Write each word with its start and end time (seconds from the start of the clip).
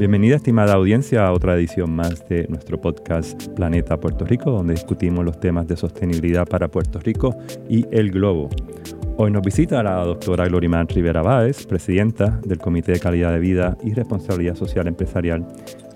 Bienvenida 0.00 0.36
estimada 0.36 0.72
audiencia 0.72 1.26
a 1.26 1.32
otra 1.34 1.54
edición 1.56 1.94
más 1.94 2.26
de 2.26 2.46
nuestro 2.48 2.80
podcast 2.80 3.48
Planeta 3.48 4.00
Puerto 4.00 4.24
Rico, 4.24 4.50
donde 4.50 4.72
discutimos 4.72 5.22
los 5.22 5.38
temas 5.38 5.68
de 5.68 5.76
sostenibilidad 5.76 6.46
para 6.48 6.68
Puerto 6.68 6.98
Rico 7.00 7.36
y 7.68 7.84
el 7.90 8.10
globo. 8.10 8.48
Hoy 9.18 9.30
nos 9.30 9.42
visita 9.42 9.82
la 9.82 10.02
doctora 10.02 10.46
Glorimán 10.46 10.88
Rivera 10.88 11.20
Báez, 11.20 11.66
presidenta 11.66 12.40
del 12.46 12.56
Comité 12.56 12.92
de 12.92 12.98
Calidad 12.98 13.30
de 13.30 13.40
Vida 13.40 13.76
y 13.84 13.92
Responsabilidad 13.92 14.54
Social 14.54 14.88
Empresarial 14.88 15.46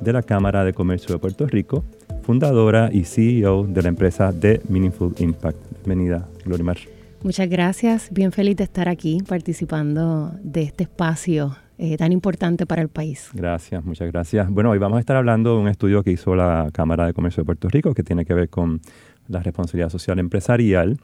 de 0.02 0.12
la 0.12 0.22
Cámara 0.22 0.64
de 0.64 0.74
Comercio 0.74 1.14
de 1.14 1.18
Puerto 1.18 1.46
Rico, 1.46 1.86
fundadora 2.24 2.90
y 2.92 3.04
CEO 3.04 3.62
de 3.62 3.80
la 3.80 3.88
empresa 3.88 4.34
The 4.38 4.60
Meaningful 4.68 5.14
Impact. 5.16 5.56
Bienvenida, 5.82 6.28
Glorimar. 6.44 6.76
Muchas 7.22 7.48
gracias, 7.48 8.08
bien 8.10 8.32
feliz 8.32 8.56
de 8.56 8.64
estar 8.64 8.86
aquí 8.86 9.22
participando 9.26 10.34
de 10.42 10.64
este 10.64 10.82
espacio 10.82 11.56
eh, 11.78 11.96
tan 11.96 12.12
importante 12.12 12.66
para 12.66 12.82
el 12.82 12.88
país. 12.88 13.30
Gracias, 13.34 13.84
muchas 13.84 14.10
gracias. 14.10 14.48
Bueno, 14.50 14.70
hoy 14.70 14.78
vamos 14.78 14.96
a 14.96 15.00
estar 15.00 15.16
hablando 15.16 15.54
de 15.54 15.62
un 15.62 15.68
estudio 15.68 16.02
que 16.02 16.12
hizo 16.12 16.34
la 16.34 16.70
Cámara 16.72 17.06
de 17.06 17.12
Comercio 17.12 17.42
de 17.42 17.46
Puerto 17.46 17.68
Rico 17.68 17.94
que 17.94 18.02
tiene 18.02 18.24
que 18.24 18.34
ver 18.34 18.48
con 18.48 18.80
la 19.28 19.40
responsabilidad 19.40 19.90
social 19.90 20.18
empresarial. 20.18 20.98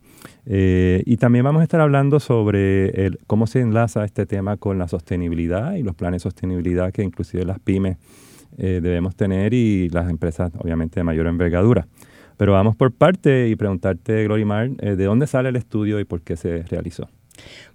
Eh, 0.47 1.03
y 1.07 1.17
también 1.17 1.45
vamos 1.45 1.61
a 1.61 1.63
estar 1.65 1.81
hablando 1.81 2.21
sobre 2.21 3.07
el, 3.07 3.19
cómo 3.27 3.47
se 3.47 3.61
enlaza 3.61 4.05
este 4.05 4.27
tema 4.27 4.57
con 4.57 4.79
la 4.79 4.89
sostenibilidad 4.89 5.75
y 5.75 5.83
los 5.83 5.95
planes 5.95 6.23
de 6.23 6.31
sostenibilidad 6.31 6.93
que 6.93 7.03
inclusive 7.03 7.45
las 7.45 7.59
pymes 7.59 7.97
eh, 8.59 8.81
debemos 8.83 9.17
tener 9.17 9.55
y 9.55 9.89
las 9.89 10.11
empresas 10.11 10.53
obviamente 10.59 11.01
de 11.01 11.05
mayor 11.05 11.27
envergadura. 11.27 11.87
Pero 12.37 12.53
vamos 12.53 12.75
por 12.75 12.93
parte 12.93 13.49
y 13.49 13.57
preguntarte, 13.57 14.25
Glorimar, 14.25 14.71
eh, 14.81 14.97
¿de 14.97 15.05
dónde 15.05 15.27
sale 15.27 15.51
el 15.51 15.57
estudio 15.57 16.01
y 16.01 16.05
por 16.05 16.23
qué 16.23 16.37
se 16.37 16.63
realizó? 16.63 17.09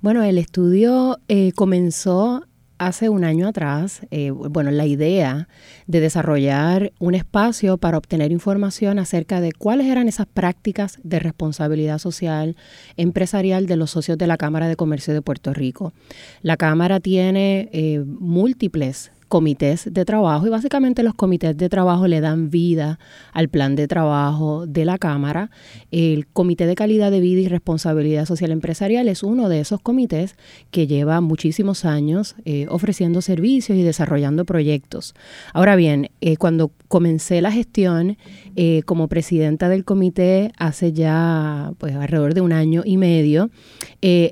Bueno, 0.02 0.24
el 0.24 0.38
estudio 0.38 1.18
comenzó 1.56 2.44
hace 2.78 3.10
un 3.10 3.24
año 3.24 3.48
atrás, 3.48 4.02
eh, 4.12 4.32
bueno, 4.32 4.72
la 4.72 4.86
idea 4.86 5.48
de 5.88 6.00
desarrollar 6.00 6.92
un 7.00 7.16
espacio 7.16 7.78
para 7.78 7.98
obtener 7.98 8.32
información 8.32 9.00
acerca 9.00 9.42
de 9.42 9.52
cuáles 9.54 9.88
eran 9.88 10.08
esas 10.08 10.28
prácticas 10.28 11.00
de 11.04 11.20
responsabilidad 11.20 12.00
social 12.00 12.56
empresarial 12.98 13.68
de 13.68 13.78
los 13.78 13.92
socios 13.92 14.18
de 14.18 14.28
la 14.28 14.38
Cámara 14.38 14.68
de 14.68 14.76
Comercio 14.76 15.14
de 15.14 15.22
Puerto 15.22 15.54
Rico. 15.54 15.94
La 16.42 16.58
Cámara 16.58 17.00
tiene 17.00 17.70
eh, 17.72 18.04
múltiples 18.06 19.12
comités 19.28 19.92
de 19.92 20.06
trabajo 20.06 20.46
y 20.48 20.50
básicamente 20.50 21.04
los 21.04 21.14
comités 21.14 21.58
de 21.58 21.70
trabajo 21.70 22.08
le 22.08 22.22
dan 22.22 22.50
vida 22.50 23.00
al 23.34 23.50
plan 23.50 23.76
de 23.76 23.88
trabajo 23.88 24.66
de 24.68 24.86
la 24.86 24.98
Cámara. 24.98 25.50
El 25.92 26.28
Comité 26.28 26.66
de 26.68 26.76
Calidad 26.76 27.12
de 27.12 27.20
Vida 27.20 27.42
y 27.42 27.48
Responsabilidad 27.48 28.26
Social 28.26 28.52
Empresarial 28.52 29.08
es 29.08 29.24
uno 29.24 29.50
de 29.50 29.60
esos 29.60 29.82
comités 29.82 30.36
que 30.72 30.88
lleva 30.88 31.22
muchísimos 31.22 31.86
años 31.86 32.36
eh, 32.46 32.68
ofreciendo 32.70 33.22
servicios 33.22 33.78
y 33.78 33.84
desarrollando 33.84 34.46
proyectos. 34.46 35.16
Ahora 35.54 35.76
bien, 35.76 36.10
eh, 36.22 36.38
cuando 36.38 36.72
comencé 36.88 37.42
la 37.42 37.52
gestión 37.52 38.18
eh, 38.56 38.84
como 38.86 39.08
presidenta 39.08 39.70
del 39.70 39.86
comité 39.86 40.52
hace 40.58 40.94
ya 40.94 41.74
pues, 41.78 41.96
alrededor 41.96 42.34
de 42.34 42.42
un 42.42 42.54
año 42.54 42.84
y 42.86 42.98
medio, 42.98 43.50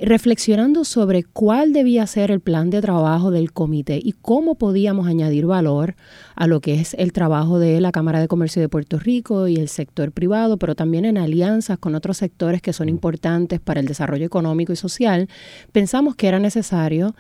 reflexionando 0.01 0.85
sobre 0.85 1.23
cuál 1.23 1.73
debía 1.73 2.05
ser 2.05 2.29
el 2.29 2.41
plan 2.41 2.69
de 2.69 2.79
trabajo 2.79 3.31
del 3.31 3.51
comité 3.51 3.99
y 4.01 4.11
cómo 4.11 4.53
podía 4.53 4.82
añadir 4.89 5.45
valor 5.45 5.95
a 6.35 6.47
lo 6.47 6.61
que 6.61 6.75
es 6.75 6.93
el 6.95 7.13
trabajo 7.13 7.59
de 7.59 7.79
la 7.81 7.91
Cámara 7.91 8.19
de 8.19 8.27
Comercio 8.27 8.61
de 8.61 8.69
Puerto 8.69 8.99
Rico 8.99 9.47
y 9.47 9.55
el 9.55 9.69
sector 9.69 10.11
privado, 10.11 10.57
pero 10.57 10.75
también 10.75 11.05
en 11.05 11.17
alianzas 11.17 11.77
con 11.77 11.95
otros 11.95 12.17
sectores 12.17 12.61
que 12.61 12.73
son 12.73 12.89
importantes 12.89 13.59
para 13.59 13.79
el 13.79 13.87
desarrollo 13.87 14.25
económico 14.25 14.73
y 14.73 14.75
social, 14.75 15.29
pensamos 15.71 16.15
que 16.15 16.27
era 16.27 16.39
necesario 16.39 17.15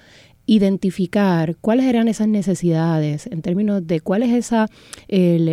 identificar 0.45 1.55
cuáles 1.61 1.85
eran 1.85 2.07
esas 2.07 2.27
necesidades 2.27 3.27
en 3.27 3.41
términos 3.41 3.87
de 3.87 4.01
cuál 4.01 4.23
es 4.23 4.31
esa, 4.31 4.67
el, 5.07 5.47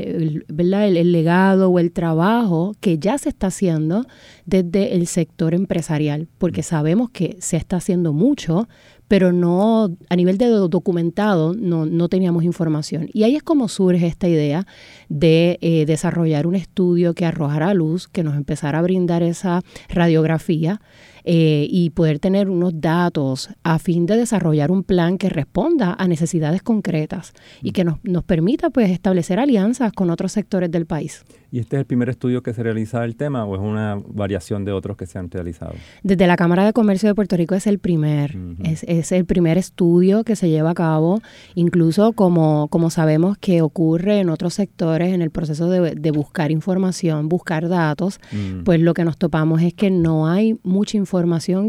el, 0.48 1.12
legado 1.12 1.70
o 1.70 1.78
el 1.78 1.92
trabajo 1.92 2.74
que 2.80 2.98
ya 2.98 3.16
se 3.18 3.28
está 3.28 3.48
haciendo 3.48 4.06
desde 4.46 4.94
el 4.94 5.06
sector 5.06 5.54
empresarial, 5.54 6.26
porque 6.38 6.62
sabemos 6.62 7.10
que 7.10 7.36
se 7.40 7.56
está 7.56 7.76
haciendo 7.76 8.12
mucho, 8.12 8.68
pero 9.10 9.32
no, 9.32 9.88
a 10.08 10.14
nivel 10.14 10.38
de 10.38 10.46
documentado, 10.46 11.52
no, 11.52 11.84
no 11.84 12.08
teníamos 12.08 12.44
información. 12.44 13.08
Y 13.12 13.24
ahí 13.24 13.34
es 13.34 13.42
como 13.42 13.66
surge 13.66 14.06
esta 14.06 14.28
idea 14.28 14.68
de 15.08 15.58
eh, 15.62 15.84
desarrollar 15.84 16.46
un 16.46 16.54
estudio 16.54 17.12
que 17.12 17.26
arrojara 17.26 17.74
luz, 17.74 18.06
que 18.06 18.22
nos 18.22 18.36
empezara 18.36 18.78
a 18.78 18.82
brindar 18.82 19.24
esa 19.24 19.62
radiografía 19.88 20.80
eh, 21.24 21.66
y 21.68 21.90
poder 21.90 22.18
tener 22.18 22.48
unos 22.48 22.80
datos 22.80 23.50
a 23.62 23.78
fin 23.78 24.06
de 24.06 24.16
desarrollar 24.16 24.70
un 24.70 24.84
plan 24.84 25.18
que 25.18 25.28
responda 25.28 25.94
a 25.98 26.08
necesidades 26.08 26.62
concretas 26.62 27.32
y 27.62 27.72
que 27.72 27.84
nos, 27.84 27.98
nos 28.04 28.24
permita 28.24 28.70
pues 28.70 28.90
establecer 28.90 29.38
alianzas 29.38 29.92
con 29.92 30.10
otros 30.10 30.32
sectores 30.32 30.70
del 30.70 30.86
país. 30.86 31.24
¿Y 31.52 31.58
este 31.58 31.76
es 31.76 31.80
el 31.80 31.86
primer 31.86 32.08
estudio 32.08 32.42
que 32.42 32.54
se 32.54 32.62
realiza 32.62 33.00
del 33.00 33.16
tema 33.16 33.44
o 33.44 33.56
es 33.56 33.60
una 33.60 33.98
variación 34.06 34.64
de 34.64 34.72
otros 34.72 34.96
que 34.96 35.06
se 35.06 35.18
han 35.18 35.30
realizado? 35.30 35.74
Desde 36.02 36.26
la 36.28 36.36
Cámara 36.36 36.64
de 36.64 36.72
Comercio 36.72 37.08
de 37.08 37.14
Puerto 37.14 37.36
Rico 37.36 37.56
es 37.56 37.66
el 37.66 37.80
primer, 37.80 38.36
es, 38.62 38.84
es, 38.84 39.10
el 39.10 39.24
primer 39.24 39.58
estudio 39.58 40.22
que 40.22 40.36
se 40.36 40.48
lleva 40.48 40.70
a 40.70 40.74
cabo, 40.74 41.20
incluso 41.56 42.12
como, 42.12 42.68
como 42.68 42.90
sabemos 42.90 43.36
que 43.36 43.62
ocurre 43.62 44.20
en 44.20 44.30
otros 44.30 44.54
sectores 44.54 45.12
en 45.12 45.22
el 45.22 45.30
proceso 45.30 45.68
de, 45.68 45.96
de 45.96 46.10
buscar 46.12 46.52
información, 46.52 47.28
buscar 47.28 47.68
datos, 47.68 48.20
mm. 48.30 48.62
pues 48.62 48.80
lo 48.80 48.94
que 48.94 49.04
nos 49.04 49.16
topamos 49.16 49.60
es 49.62 49.74
que 49.74 49.90
no 49.90 50.28
hay 50.28 50.56
mucha 50.62 50.96
información 50.96 51.09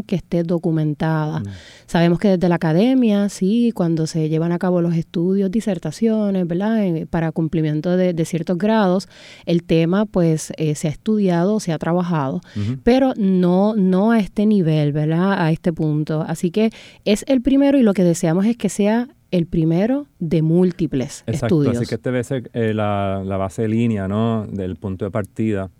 que 0.06 0.16
esté 0.16 0.42
documentada. 0.42 1.40
Mm. 1.40 1.46
Sabemos 1.86 2.18
que 2.18 2.28
desde 2.28 2.48
la 2.48 2.54
academia, 2.54 3.28
sí, 3.28 3.72
cuando 3.74 4.06
se 4.06 4.28
llevan 4.28 4.52
a 4.52 4.58
cabo 4.58 4.80
los 4.80 4.94
estudios, 4.94 5.50
disertaciones, 5.50 6.46
¿verdad? 6.46 6.80
para 7.10 7.32
cumplimiento 7.32 7.96
de, 7.96 8.14
de 8.14 8.24
ciertos 8.24 8.56
grados, 8.56 9.08
el 9.46 9.64
tema 9.64 10.06
pues 10.06 10.52
eh, 10.56 10.74
se 10.74 10.88
ha 10.88 10.90
estudiado, 10.90 11.60
se 11.60 11.72
ha 11.72 11.78
trabajado, 11.78 12.40
pero 12.82 13.12
no, 13.16 13.74
no 13.74 14.12
a 14.12 14.20
este 14.20 14.46
nivel, 14.46 14.92
¿verdad? 14.92 15.34
A 15.38 15.50
este 15.50 15.72
punto. 15.72 16.24
Así 16.26 16.50
que 16.50 16.70
es 17.04 17.24
el 17.28 17.42
primero 17.42 17.78
y 17.78 17.82
lo 17.82 17.94
que 17.94 18.04
deseamos 18.04 18.46
es 18.46 18.56
que 18.56 18.68
sea 18.68 19.08
el 19.30 19.46
primero 19.46 20.06
de 20.18 20.42
múltiples 20.42 21.24
Exacto, 21.26 21.46
estudios. 21.46 21.76
Así 21.78 21.86
que 21.86 21.94
este 21.94 22.10
debe 22.10 22.24
ser 22.24 22.50
eh, 22.52 22.74
la, 22.74 23.22
la, 23.24 23.36
base 23.38 23.62
de 23.62 23.68
línea, 23.68 24.06
¿no? 24.06 24.46
Del 24.46 24.76
punto 24.76 25.06
de 25.06 25.10
partida 25.10 25.70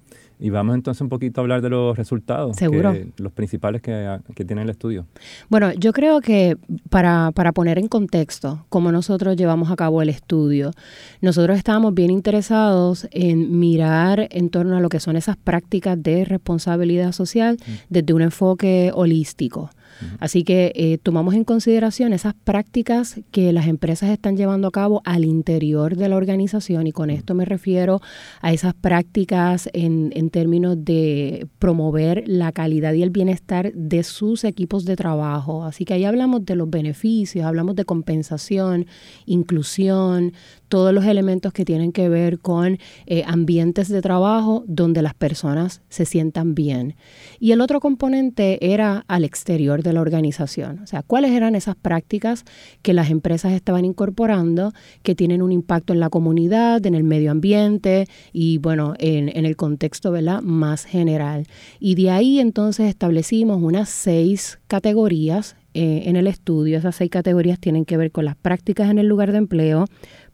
y 0.43 0.51
vamos 0.51 0.75
entonces 0.75 1.01
un 1.01 1.09
poquito 1.09 1.41
a 1.41 1.43
hablar 1.43 1.63
de 1.63 1.71
los 1.71 1.97
resultados, 1.97 2.57
Seguro. 2.57 2.93
los 3.17 3.33
principales 3.33 3.81
que, 3.81 4.19
que, 4.35 4.45
tiene 4.45 4.63
el 4.63 4.71
estudio. 4.71 5.07
Bueno, 5.49 5.73
yo 5.75 5.93
creo 5.93 6.21
que 6.21 6.57
para, 6.91 7.31
para 7.31 7.53
poner 7.53 7.79
en 7.79 7.87
contexto 7.87 8.67
cómo 8.69 8.91
nosotros 8.91 9.37
llevamos 9.37 9.71
a 9.71 9.77
cabo 9.77 10.03
el 10.03 10.09
estudio, 10.09 10.73
nosotros 11.21 11.57
estábamos 11.57 11.95
bien 11.95 12.11
interesados 12.11 13.07
en 13.13 13.61
mirar 13.61 14.27
en 14.33 14.51
torno 14.51 14.77
a 14.77 14.81
lo 14.81 14.89
que 14.89 14.99
son 14.99 15.15
esas 15.15 15.37
prácticas 15.37 16.03
de 16.03 16.25
responsabilidad 16.25 17.13
social 17.13 17.57
mm. 17.65 17.73
desde 17.89 18.13
un 18.13 18.23
enfoque 18.23 18.91
holístico. 18.93 19.71
Así 20.19 20.45
que 20.45 20.73
eh, 20.75 20.99
tomamos 21.03 21.35
en 21.35 21.45
consideración 21.45 22.13
esas 22.13 22.35
prácticas 22.35 23.21
que 23.31 23.53
las 23.53 23.67
empresas 23.67 24.11
están 24.11 24.37
llevando 24.37 24.69
a 24.69 24.71
cabo 24.71 25.03
al 25.05 25.25
interior 25.25 25.97
de 25.97 26.09
la 26.09 26.17
organización 26.17 26.87
y 26.87 26.93
con 26.93 27.11
esto 27.11 27.35
me 27.35 27.45
refiero 27.45 28.01
a 28.41 28.53
esas 28.53 28.75
prácticas 28.75 29.69
en, 29.73 30.13
en 30.15 30.31
términos 30.31 30.77
de 30.85 31.47
promover 31.59 32.25
la 32.27 32.53
calidad 32.53 32.93
y 32.93 33.03
el 33.03 33.11
bienestar 33.11 33.73
de 33.75 34.03
sus 34.03 34.45
equipos 34.45 34.85
de 34.85 34.97
trabajo. 34.97 35.65
Así 35.65 35.85
que 35.85 35.95
ahí 35.95 36.05
hablamos 36.05 36.45
de 36.45 36.57
los 36.57 36.69
beneficios, 36.69 37.45
hablamos 37.45 37.77
de 37.77 37.85
compensación, 37.85 38.87
inclusión, 39.27 40.33
todos 40.73 40.95
los 40.95 41.05
elementos 41.05 41.53
que 41.53 41.67
tienen 41.67 41.93
que 41.93 42.09
ver 42.09 42.39
con 42.39 42.79
eh, 43.05 43.25
ambientes 43.27 43.91
de 43.91 44.01
trabajo 44.01 44.65
donde 44.67 45.03
las 45.03 45.13
personas 45.13 45.83
se 45.91 46.07
sientan 46.07 46.55
bien. 46.55 46.95
Y 47.39 47.53
el 47.53 47.61
otro 47.61 47.79
componente 47.79 48.73
era 48.73 49.05
al 49.07 49.25
exterior 49.25 49.83
de 49.83 49.93
la 49.93 50.01
organización, 50.01 50.79
o 50.79 50.87
sea, 50.87 51.03
cuáles 51.03 51.33
eran 51.33 51.57
esas 51.57 51.77
prácticas 51.77 52.47
que 52.81 52.95
las 52.95 53.11
empresas 53.11 53.53
estaban 53.53 53.85
incorporando 53.85 54.73
que 55.03 55.15
tienen 55.15 55.43
un 55.43 55.53
impacto 55.53 55.93
en 55.93 56.01
la 56.01 56.09
comunidad, 56.09 56.87
en 56.87 56.95
el 56.95 57.05
medio 57.05 57.33
ambiente 57.33 58.09
y 58.33 58.57
bueno, 58.57 58.95
en, 58.99 59.29
el 59.29 59.57
contexto 59.57 60.11
¿verdad? 60.11 60.41
más 60.41 60.87
general. 60.87 61.49
Y 61.81 61.97
de 61.97 62.09
ahí 62.13 62.41
entonces 62.41 62.89
establecimos 62.89 63.63
unas 63.63 63.91
seis 63.91 64.59
categorías 64.69 65.55
eh, 65.75 66.03
en 66.05 66.17
el 66.17 66.27
estudio. 66.27 66.77
Esas 66.77 66.97
seis 66.97 67.11
categorías 67.11 67.59
tienen 67.59 67.87
que 67.87 67.97
ver 67.97 68.13
con 68.13 68.27
las 68.27 68.37
prácticas 68.37 68.91
en 68.91 68.99
el 68.99 69.07
lugar 69.07 69.33
de 69.33 69.39
empleo, 69.39 69.87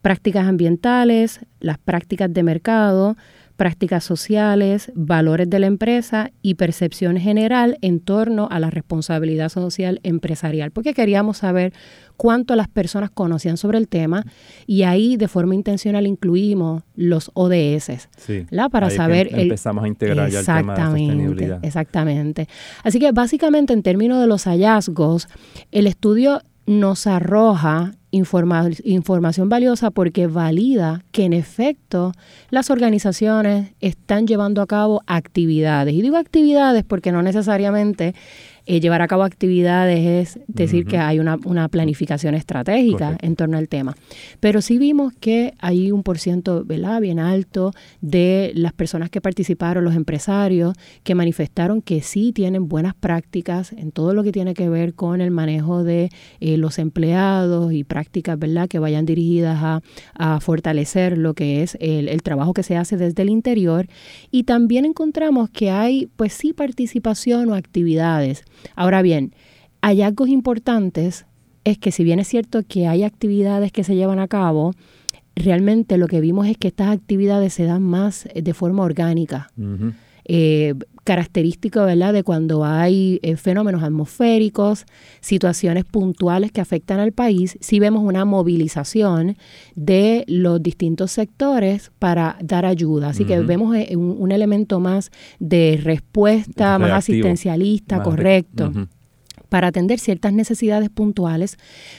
prácticas 0.02 0.46
ambientales, 0.46 1.40
las 1.60 1.78
prácticas 1.78 2.32
de 2.32 2.42
mercado, 2.42 3.16
prácticas 3.58 4.04
sociales, 4.04 4.92
valores 4.94 5.50
de 5.50 5.58
la 5.58 5.66
empresa 5.66 6.30
y 6.42 6.54
percepción 6.54 7.16
general 7.16 7.76
en 7.82 7.98
torno 7.98 8.46
a 8.52 8.60
la 8.60 8.70
responsabilidad 8.70 9.48
social 9.48 9.98
empresarial, 10.04 10.70
porque 10.70 10.94
queríamos 10.94 11.38
saber 11.38 11.72
cuánto 12.16 12.54
las 12.54 12.68
personas 12.68 13.10
conocían 13.10 13.56
sobre 13.56 13.78
el 13.78 13.88
tema 13.88 14.24
y 14.64 14.84
ahí 14.84 15.16
de 15.16 15.26
forma 15.26 15.56
intencional 15.56 16.06
incluimos 16.06 16.84
los 16.94 17.32
ODS, 17.34 18.08
sí, 18.16 18.46
Para 18.70 18.90
saber... 18.90 19.28
empezamos 19.32 19.82
a 19.82 19.88
integrar 19.88 20.30
ya 20.30 20.38
el 20.38 20.46
tema 20.46 20.74
de 20.76 20.82
sostenibilidad. 20.82 21.64
Exactamente. 21.64 22.48
Así 22.84 23.00
que 23.00 23.10
básicamente 23.10 23.72
en 23.72 23.82
términos 23.82 24.20
de 24.20 24.28
los 24.28 24.44
hallazgos, 24.44 25.26
el 25.72 25.88
estudio 25.88 26.42
nos 26.64 27.08
arroja 27.08 27.97
información 28.10 29.48
valiosa 29.48 29.90
porque 29.90 30.26
valida 30.26 31.02
que 31.12 31.24
en 31.24 31.32
efecto 31.32 32.12
las 32.50 32.70
organizaciones 32.70 33.72
están 33.80 34.26
llevando 34.26 34.62
a 34.62 34.66
cabo 34.66 35.02
actividades. 35.06 35.94
Y 35.94 36.02
digo 36.02 36.16
actividades 36.16 36.84
porque 36.84 37.12
no 37.12 37.22
necesariamente 37.22 38.14
eh, 38.70 38.80
llevar 38.80 39.00
a 39.00 39.08
cabo 39.08 39.22
actividades 39.22 40.36
es 40.36 40.40
decir 40.46 40.84
que 40.84 40.98
hay 40.98 41.18
una, 41.20 41.38
planificación 41.68 42.34
estratégica 42.34 43.16
en 43.22 43.34
torno 43.34 43.56
al 43.56 43.66
tema. 43.66 43.96
Pero 44.40 44.60
sí 44.60 44.76
vimos 44.76 45.14
que 45.18 45.54
hay 45.58 45.90
un 45.90 46.02
por 46.02 46.18
ciento 46.18 46.64
bien 46.64 47.18
alto 47.18 47.72
de 48.02 48.52
las 48.54 48.74
personas 48.74 49.08
que 49.08 49.22
participaron, 49.22 49.84
los 49.84 49.96
empresarios, 49.96 50.74
que 51.02 51.14
manifestaron 51.14 51.80
que 51.80 52.02
sí 52.02 52.32
tienen 52.32 52.68
buenas 52.68 52.94
prácticas 52.94 53.72
en 53.72 53.90
todo 53.90 54.12
lo 54.12 54.22
que 54.22 54.32
tiene 54.32 54.52
que 54.52 54.68
ver 54.68 54.92
con 54.92 55.22
el 55.22 55.30
manejo 55.30 55.82
de 55.82 56.10
eh, 56.40 56.58
los 56.58 56.78
empleados 56.78 57.72
y 57.72 57.84
prácticas 57.84 58.38
¿verdad? 58.38 58.68
que 58.68 58.78
vayan 58.78 59.06
dirigidas 59.06 59.80
a, 60.14 60.40
fortalecer 60.40 61.16
lo 61.16 61.32
que 61.32 61.62
es 61.62 61.78
el, 61.80 62.06
el 62.08 62.22
trabajo 62.22 62.52
que 62.52 62.62
se 62.62 62.76
hace 62.76 62.98
desde 62.98 63.22
el 63.22 63.30
interior. 63.30 63.86
Y 64.30 64.42
también 64.42 64.84
encontramos 64.84 65.48
que 65.48 65.70
hay, 65.70 66.10
pues 66.16 66.34
sí, 66.34 66.52
participación 66.52 67.48
o 67.48 67.54
actividades 67.54 68.44
Ahora 68.76 69.02
bien, 69.02 69.32
hallazgos 69.82 70.28
importantes 70.28 71.26
es 71.64 71.78
que 71.78 71.92
si 71.92 72.04
bien 72.04 72.18
es 72.18 72.28
cierto 72.28 72.62
que 72.66 72.86
hay 72.86 73.02
actividades 73.02 73.72
que 73.72 73.84
se 73.84 73.94
llevan 73.94 74.18
a 74.18 74.28
cabo, 74.28 74.74
realmente 75.36 75.98
lo 75.98 76.06
que 76.06 76.20
vimos 76.20 76.46
es 76.46 76.56
que 76.56 76.68
estas 76.68 76.88
actividades 76.88 77.52
se 77.54 77.64
dan 77.64 77.82
más 77.82 78.26
eh, 78.26 78.42
de 78.42 78.54
forma 78.54 78.82
orgánica. 78.82 79.50
Eh, 80.24 80.74
característico 81.08 81.86
¿verdad? 81.86 82.12
de 82.12 82.22
cuando 82.22 82.66
hay 82.66 83.18
eh, 83.22 83.36
fenómenos 83.36 83.82
atmosféricos, 83.82 84.84
situaciones 85.22 85.86
puntuales 85.86 86.52
que 86.52 86.60
afectan 86.60 87.00
al 87.00 87.12
país, 87.12 87.56
si 87.62 87.80
vemos 87.80 88.02
una 88.02 88.26
movilización 88.26 89.38
de 89.74 90.26
los 90.28 90.62
distintos 90.62 91.10
sectores 91.10 91.92
para 91.98 92.36
dar 92.42 92.66
ayuda. 92.66 93.08
Así 93.08 93.24
que 93.24 93.40
vemos 93.40 93.74
un, 93.94 94.32
elemento 94.32 94.80
más 94.80 95.10
de 95.38 95.80
respuesta, 95.82 96.78
más 96.78 96.90
asistencialista, 96.90 98.02
correcto 98.02 98.70
para 99.48 99.68
atender 99.68 99.98
ciertas 99.98 100.32
necesidades 100.32 100.90
puntuales, 100.90 101.56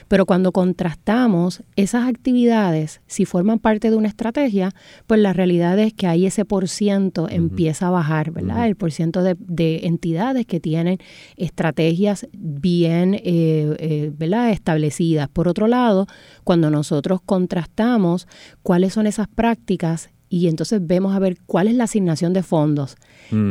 pero 0.08 0.26
cuando 0.26 0.52
contrastamos 0.52 1.64
esas 1.76 2.08
actividades, 2.08 3.02
si 3.08 3.26
forman 3.26 3.60
parte 3.60 3.90
de 3.90 3.96
una 3.96 4.08
estrategia, 4.08 4.72
pues 5.08 5.20
la 5.20 5.34
realidad 5.34 5.78
es 5.80 5.94
que 5.94 6.08
ahí 6.08 6.26
ese 6.26 6.46
por 6.46 6.68
ciento 6.68 7.28
empieza 7.30 7.88
a 7.88 7.92
bajar, 7.92 8.32
¿verdad? 8.32 8.68
El 8.68 8.76
por 8.76 8.92
ciento 8.92 9.24
de, 9.24 9.38
entidades 9.84 10.46
que 10.46 10.60
tienen 10.60 10.98
estrategias 11.36 12.28
bien, 12.34 13.16
eh, 13.16 13.76
eh, 13.80 14.12
¿verdad? 14.16 14.52
Establecidas. 14.52 15.30
Por 15.30 15.48
otro 15.48 15.68
lado, 15.68 16.08
cuando 16.44 16.70
nosotros 16.70 17.22
contrastamos 17.26 18.28
cuáles 18.62 18.94
son 18.94 19.08
esas 19.08 19.28
prácticas 19.28 20.10
y 20.30 20.48
entonces 20.48 20.86
vemos 20.86 21.16
a 21.16 21.20
ver 21.20 21.38
cuál 21.46 21.68
es 21.68 21.74
la 21.74 21.86
asignación 21.86 22.34
de 22.34 22.44
fondos 22.44 22.96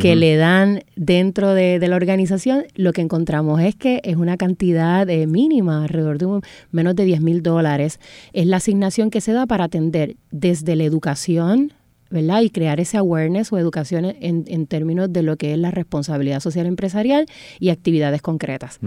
que 0.00 0.16
le 0.16 0.36
dan 0.36 0.82
dentro 0.96 1.54
de, 1.54 1.78
la 1.78 1.94
organización, 1.94 2.64
lo 2.74 2.92
que 2.92 3.00
encontramos 3.00 3.60
es 3.60 3.76
que 3.76 4.00
es 4.02 4.16
una 4.16 4.36
cantidad 4.36 5.08
eh, 5.08 5.26
mínima, 5.28 5.84
alrededor 5.84 6.18
de 6.18 6.40
menos 6.72 6.96
de 6.96 7.04
10 7.04 7.20
mil 7.20 7.42
dólares. 7.42 8.00
Es 8.32 8.46
la 8.46 8.56
asignación 8.56 9.10
que 9.10 9.20
se 9.20 9.32
da 9.32 9.46
para 9.46 9.64
atender 9.64 10.16
desde 10.32 10.74
la 10.74 10.82
educación, 10.82 11.72
¿verdad? 12.10 12.42
Y 12.42 12.50
crear 12.50 12.80
ese 12.80 12.96
awareness 12.96 13.52
o 13.52 13.58
educación 13.58 14.04
en, 14.04 14.44
en, 14.48 14.66
términos 14.66 15.12
de 15.12 15.22
lo 15.22 15.36
que 15.36 15.52
es 15.52 15.58
la 15.58 15.70
responsabilidad 15.70 16.40
social 16.40 16.66
empresarial 16.66 17.26
y 17.60 17.68
actividades 17.68 18.20
concretas. 18.20 18.80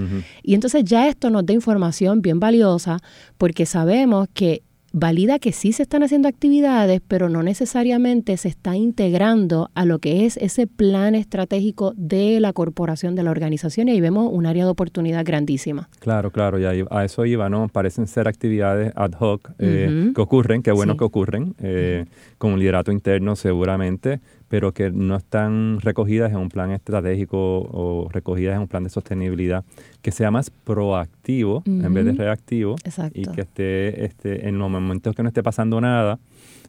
Y 0.44 0.56
entonces 0.56 0.84
ya 0.84 1.08
esto 1.08 1.30
nos 1.30 1.46
da 1.46 1.54
información 1.54 2.22
bien 2.22 2.42
valiosa 2.42 3.00
porque 3.38 3.66
sabemos 3.66 4.28
que 4.34 4.64
valida 4.94 5.40
que 5.40 5.52
sí 5.52 5.72
se 5.72 5.84
están 5.84 6.04
haciendo 6.04 6.28
actividades, 6.28 7.02
pero 7.08 7.30
no 7.30 7.44
necesariamente 7.44 8.36
se 8.38 8.50
está 8.50 8.76
integrando 8.76 9.70
a 9.74 9.86
lo 9.86 10.00
que 10.00 10.26
es 10.26 10.38
ese 10.38 10.68
plan 10.68 11.16
estratégico 11.16 11.94
de 11.96 12.40
la 12.40 12.54
corporación, 12.54 13.16
de 13.16 13.24
la 13.24 13.32
organización, 13.32 13.88
y 13.88 13.92
ahí 13.92 14.02
vemos 14.02 14.30
un 14.32 14.46
área 14.46 14.66
de 14.66 14.72
oportunidad 14.72 15.26
grandísima. 15.26 15.90
Claro, 16.00 16.32
claro, 16.32 16.60
y 16.60 16.86
a 16.90 17.06
eso 17.06 17.26
iba, 17.26 17.50
¿no? 17.50 17.68
Parecen 17.70 18.08
ser 18.08 18.28
actividades 18.28 18.92
ad 18.96 19.14
hoc 19.20 19.52
eh, 19.60 20.12
que 20.14 20.22
ocurren, 20.22 20.62
qué 20.62 20.72
bueno 20.72 20.98
que 20.98 21.04
ocurren, 21.04 21.56
eh, 21.60 22.06
con 22.38 22.54
un 22.54 22.60
liderato 22.60 22.92
interno 22.92 23.36
seguramente, 23.36 24.20
pero 24.52 24.74
que 24.74 24.92
no 24.92 25.16
están 25.16 25.80
recogidas 25.80 26.30
en 26.30 26.38
un 26.38 26.50
plan 26.50 26.72
estratégico 26.72 27.38
o 27.38 28.10
recogidas 28.12 28.58
en 28.58 28.64
un 28.64 28.68
plan 28.68 28.84
de 28.84 28.90
sostenibilidad, 28.90 29.64
que 30.02 30.12
sea 30.12 30.30
más 30.30 30.50
proactivo 30.50 31.64
en 31.66 31.94
vez 31.94 32.04
de 32.04 32.12
reactivo 32.12 32.76
y 33.14 33.28
que 33.28 33.40
esté, 33.40 34.04
esté 34.04 34.50
en 34.50 34.60
los 34.60 34.70
momentos 34.70 35.16
que 35.16 35.24
no 35.24 35.30
esté 35.30 35.42
pasando 35.42 35.80
nada, 35.80 36.20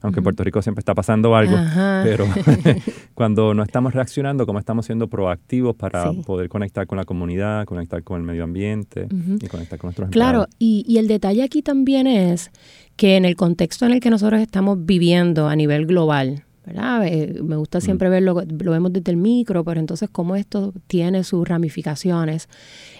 aunque 0.00 0.20
en 0.20 0.22
Puerto 0.22 0.44
Rico 0.44 0.62
siempre 0.62 0.78
está 0.78 0.94
pasando 0.94 1.34
algo, 1.34 1.56
pero 2.04 2.24
cuando 3.14 3.52
no 3.52 3.64
estamos 3.64 3.94
reaccionando, 3.94 4.46
como 4.46 4.60
estamos 4.60 4.86
siendo 4.86 5.08
proactivos 5.08 5.74
para 5.74 6.12
poder 6.12 6.48
conectar 6.48 6.86
con 6.86 6.98
la 6.98 7.04
comunidad, 7.04 7.64
conectar 7.64 8.04
con 8.04 8.20
el 8.20 8.24
medio 8.24 8.44
ambiente 8.44 9.08
y 9.40 9.48
conectar 9.48 9.80
con 9.80 9.88
nuestros 9.88 10.10
Claro, 10.10 10.46
y, 10.60 10.84
y 10.86 10.98
el 10.98 11.08
detalle 11.08 11.42
aquí 11.42 11.62
también 11.62 12.06
es 12.06 12.52
que 12.94 13.16
en 13.16 13.24
el 13.24 13.34
contexto 13.34 13.86
en 13.86 13.92
el 13.92 13.98
que 13.98 14.10
nosotros 14.10 14.40
estamos 14.40 14.86
viviendo 14.86 15.48
a 15.48 15.56
nivel 15.56 15.84
global, 15.86 16.44
¿verdad? 16.64 17.06
Eh, 17.06 17.40
me 17.42 17.56
gusta 17.56 17.78
mm. 17.78 17.82
siempre 17.82 18.08
verlo, 18.08 18.42
lo 18.46 18.70
vemos 18.70 18.92
desde 18.92 19.10
el 19.10 19.16
micro, 19.16 19.64
pero 19.64 19.80
entonces 19.80 20.08
cómo 20.10 20.36
esto 20.36 20.72
tiene 20.86 21.24
sus 21.24 21.46
ramificaciones. 21.46 22.48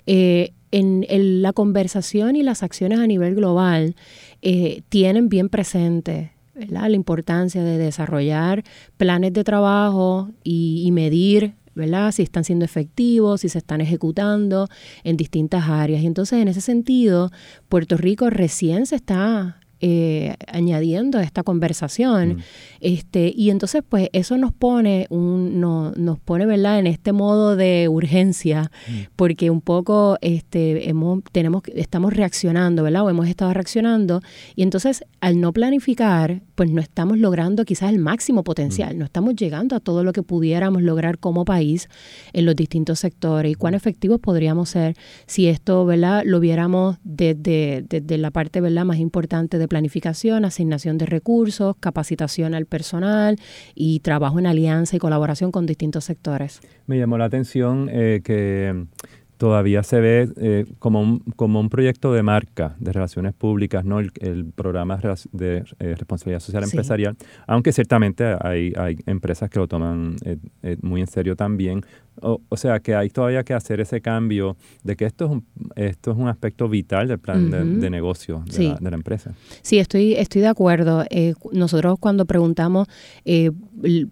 Eh, 0.07 0.53
en, 0.71 1.43
la 1.43 1.53
conversación 1.53 2.35
y 2.37 2.43
las 2.43 2.63
acciones 2.63 2.99
a 2.99 3.07
nivel 3.07 3.35
global 3.35 3.95
eh, 4.41 4.83
tienen 4.89 5.29
bien 5.29 5.49
presente 5.49 6.33
la 6.55 6.89
importancia 6.91 7.63
de 7.63 7.79
desarrollar 7.79 8.63
planes 8.97 9.33
de 9.33 9.45
trabajo 9.45 10.31
y, 10.45 10.83
y 10.87 10.91
medir 10.93 11.55
¿verdad? 11.75 12.13
Si 12.13 12.23
están 12.23 12.45
siendo 12.45 12.65
efectivos, 12.65 13.41
si 13.41 13.49
se 13.49 13.59
están 13.59 13.81
ejecutando 13.81 14.69
en 15.05 15.17
distintas 15.17 15.69
áreas. 15.69 16.03
Y 16.03 16.07
entonces, 16.07 16.41
en 16.41 16.49
ese 16.49 16.61
sentido, 16.61 17.31
Puerto 17.69 17.97
Rico 17.97 18.29
recién 18.29 18.87
se 18.87 18.97
está 18.97 19.62
eh, 19.85 20.37
añadiendo 20.47 21.19
a 21.19 21.25
esta 21.25 21.43
conversación. 21.43 22.37
Mm. 22.37 22.43
Este, 22.81 23.33
y 23.37 23.51
entonces, 23.51 23.83
pues, 23.89 24.11
eso 24.13 24.39
nos 24.39 24.53
pone, 24.53 25.09
un, 25.11 25.59
no, 25.61 25.91
nos 25.97 26.21
pone, 26.21 26.47
¿verdad?, 26.47 26.79
en 26.79 26.87
este 26.87 27.11
modo 27.11 27.57
de 27.57 27.89
urgencia, 27.89 28.71
mm. 28.89 28.93
porque 29.17 29.51
un 29.51 29.61
poco 29.61 30.19
este, 30.21 30.89
hemos, 30.89 31.25
tenemos, 31.33 31.65
estamos 31.75 32.15
reaccionando, 32.15 32.85
¿verdad? 32.85 33.03
O 33.03 33.11
hemos 33.11 33.27
estado 33.27 33.53
reaccionando. 33.53 34.23
Y 34.55 34.63
entonces, 34.63 35.05
al 35.21 35.41
no 35.41 35.53
planificar, 35.53 36.43
pues 36.63 36.71
no 36.71 36.81
estamos 36.81 37.19
logrando 37.19 37.65
quizás 37.65 37.91
el 37.91 37.99
máximo 37.99 38.45
potencial, 38.45 38.97
no 38.97 39.05
estamos 39.05 39.35
llegando 39.35 39.75
a 39.75 39.81
todo 39.81 40.05
lo 40.05 40.13
que 40.13 40.23
pudiéramos 40.23 40.81
lograr 40.81 41.19
como 41.19 41.45
país 41.45 41.89
en 42.33 42.47
los 42.47 42.55
distintos 42.55 43.01
sectores. 43.01 43.51
Y 43.51 43.55
cuán 43.57 43.75
efectivos 43.75 44.21
podríamos 44.21 44.69
ser 44.69 44.95
si 45.27 45.49
esto, 45.49 45.85
¿verdad?, 45.85 46.23
lo 46.25 46.39
viéramos 46.39 46.99
desde, 47.03 47.85
desde 47.89 48.17
la 48.17 48.31
parte, 48.31 48.61
¿verdad?, 48.61 48.85
más 48.85 48.99
importante 48.99 49.59
de 49.59 49.67
planificación, 49.67 50.45
asignación 50.45 50.99
de 50.99 51.07
recursos, 51.07 51.75
capacitación 51.81 52.55
al 52.55 52.67
personal 52.67 53.41
y 53.75 53.99
trabajo 53.99 54.39
en 54.39 54.47
alianza 54.47 54.95
y 54.95 55.01
colaboración 55.01 55.51
con 55.51 55.67
distintos 55.67 56.05
sectores. 56.05 56.61
Me 56.87 56.97
llamó 56.97 57.19
la 57.19 57.25
atención 57.25 57.89
eh, 57.91 58.21
que 58.23 58.87
todavía 59.43 59.83
se 59.83 59.99
ve 59.99 60.29
eh, 60.37 60.67
como, 60.79 61.01
un, 61.01 61.19
como 61.35 61.59
un 61.59 61.69
proyecto 61.69 62.13
de 62.13 62.23
marca 62.23 62.77
de 62.79 62.93
relaciones 62.93 63.33
públicas, 63.35 63.85
¿no? 63.85 63.99
El, 63.99 64.53
programa 64.55 65.01
de 65.33 65.65
eh, 65.81 65.97
responsabilidad 65.99 66.39
social 66.39 66.63
empresarial, 66.63 67.17
aunque 67.49 67.73
ciertamente 67.73 68.37
hay, 68.41 68.73
hay 68.77 68.99
empresas 69.07 69.51
que 69.51 69.59
lo 69.59 69.67
toman 69.67 70.15
muy 70.81 71.01
en 71.01 71.09
serio 71.09 71.35
también, 71.35 71.83
o, 72.21 72.57
sea 72.57 72.81
que 72.81 72.95
hay 72.95 73.09
todavía 73.09 73.43
que 73.43 73.55
hacer 73.55 73.81
ese 73.81 74.01
cambio 74.01 74.57
de 74.85 74.97
que 74.97 75.07
esto 75.07 75.25
es 75.25 75.31
un, 75.31 75.47
esto 75.77 76.13
es 76.13 76.17
un 76.17 76.29
aspecto 76.29 76.69
vital 76.69 77.09
del 77.09 77.19
plan 77.19 77.51
de, 77.51 77.91
negocio 77.91 78.45
de, 78.47 78.77
la, 78.81 78.97
empresa. 78.97 79.33
Sí, 79.63 79.79
estoy, 79.79 80.15
estoy 80.15 80.43
de 80.43 80.49
acuerdo. 80.49 81.05
Eh, 81.11 81.35
nosotros 81.53 81.99
cuando 81.99 82.27
preguntamos 82.27 82.89
eh, 83.25 83.51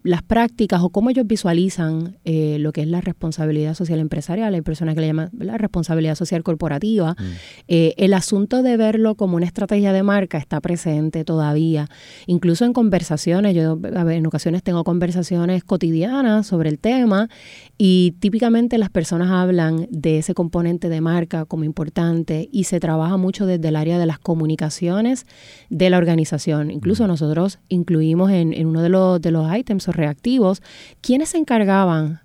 las 0.02 0.22
prácticas 0.22 0.80
o 0.82 0.90
cómo 0.90 1.10
ellos 1.10 1.26
visualizan 1.26 2.16
eh, 2.24 2.56
lo 2.58 2.72
que 2.72 2.82
es 2.82 2.88
la 2.88 3.00
responsabilidad 3.00 3.74
social 3.74 4.00
empresarial, 4.00 4.54
hay 4.54 4.62
personas 4.62 4.94
que 4.94 5.02
le 5.02 5.06
llaman 5.08 5.30
la 5.38 5.58
responsabilidad 5.58 6.14
social 6.14 6.42
corporativa, 6.42 7.12
mm. 7.12 7.24
el 7.68 8.14
asunto 8.14 8.62
de 8.62 8.76
verlo 8.76 9.14
como 9.14 9.36
una 9.36 9.46
estrategia 9.46 9.92
de 9.92 10.02
marca 10.02 10.38
está 10.38 10.60
presente 10.60 11.24
todavía. 11.24 11.88
Incluso 12.26 12.64
en 12.64 12.72
conversaciones, 12.72 13.54
yo 13.54 13.78
en 13.82 14.26
ocasiones 14.26 14.62
tengo 14.62 14.84
conversaciones 14.84 15.64
cotidianas 15.64 16.46
sobre 16.46 16.70
el 16.70 16.78
tema 16.78 17.28
y 17.76 17.89
típicamente 18.20 18.78
las 18.78 18.90
personas 18.90 19.30
hablan 19.30 19.86
de 19.90 20.18
ese 20.18 20.34
componente 20.34 20.88
de 20.88 21.00
marca 21.00 21.44
como 21.44 21.64
importante 21.64 22.48
y 22.52 22.64
se 22.64 22.80
trabaja 22.80 23.16
mucho 23.16 23.46
desde 23.46 23.68
el 23.68 23.76
área 23.76 23.98
de 23.98 24.06
las 24.06 24.18
comunicaciones 24.18 25.26
de 25.70 25.90
la 25.90 25.98
organización. 25.98 26.70
Incluso 26.70 27.06
nosotros 27.06 27.58
incluimos 27.68 28.30
en, 28.30 28.66
uno 28.66 28.82
de 28.82 28.88
los, 28.88 29.20
de 29.20 29.30
los 29.30 29.56
ítems 29.56 29.88
o 29.88 29.92
reactivos 29.92 30.62
quienes 31.00 31.30
se 31.30 31.38
encargaban 31.38 32.20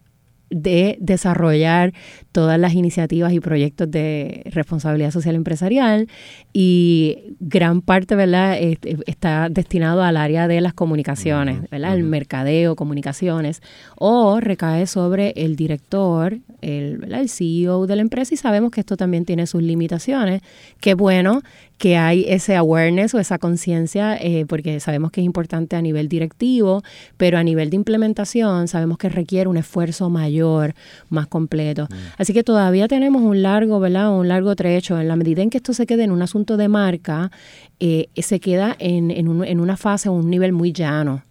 de 0.49 0.97
desarrollar 0.99 1.93
todas 2.31 2.59
las 2.59 2.73
iniciativas 2.73 3.33
y 3.33 3.39
proyectos 3.39 3.89
de 3.89 4.43
responsabilidad 4.45 5.11
social 5.11 5.35
empresarial 5.35 6.07
y 6.53 7.35
gran 7.39 7.81
parte, 7.81 8.15
¿verdad?, 8.15 8.57
está 9.05 9.49
destinado 9.49 10.03
al 10.03 10.17
área 10.17 10.47
de 10.47 10.61
las 10.61 10.73
comunicaciones, 10.73 11.69
¿verdad?, 11.69 11.95
el 11.95 12.03
mercadeo, 12.03 12.75
comunicaciones, 12.75 13.61
o 13.97 14.39
recae 14.39 14.87
sobre 14.87 15.33
el 15.35 15.55
director, 15.55 16.39
el, 16.61 17.11
el 17.11 17.29
CEO 17.29 17.87
de 17.87 17.95
la 17.95 18.01
empresa 18.01 18.33
y 18.33 18.37
sabemos 18.37 18.71
que 18.71 18.81
esto 18.81 18.97
también 18.97 19.25
tiene 19.25 19.47
sus 19.47 19.61
limitaciones. 19.61 20.41
Qué 20.79 20.93
bueno 20.93 21.41
que 21.77 21.97
hay 21.97 22.25
ese 22.27 22.55
awareness 22.55 23.13
o 23.13 23.19
esa 23.19 23.37
conciencia, 23.37 24.17
eh, 24.17 24.45
porque 24.47 24.79
sabemos 24.79 25.11
que 25.11 25.21
es 25.21 25.25
importante 25.25 25.75
a 25.75 25.81
nivel 25.81 26.07
directivo, 26.07 26.83
pero 27.17 27.37
a 27.37 27.43
nivel 27.43 27.69
de 27.69 27.75
implementación 27.75 28.67
sabemos 28.67 28.97
que 28.97 29.09
requiere 29.09 29.49
un 29.49 29.57
esfuerzo 29.57 30.09
mayor, 30.09 30.34
más 31.09 31.27
completo. 31.27 31.87
Mm. 31.89 31.95
Así 32.17 32.33
que 32.33 32.43
todavía 32.43 32.87
tenemos 32.87 33.21
un 33.21 33.41
largo, 33.41 33.79
¿verdad? 33.79 34.17
Un 34.17 34.27
largo 34.27 34.55
trecho. 34.55 34.99
En 34.99 35.07
la 35.07 35.15
medida 35.15 35.41
en 35.41 35.49
que 35.49 35.57
esto 35.57 35.73
se 35.73 35.85
quede 35.85 36.03
en 36.03 36.11
un 36.11 36.21
asunto 36.21 36.57
de 36.57 36.67
marca, 36.67 37.31
eh, 37.79 38.07
se 38.15 38.39
queda 38.39 38.75
en, 38.79 39.11
en, 39.11 39.27
un, 39.27 39.43
en 39.43 39.59
una 39.59 39.77
fase, 39.77 40.09
un 40.09 40.29
nivel 40.29 40.51
muy 40.51 40.71
llano. 40.71 41.23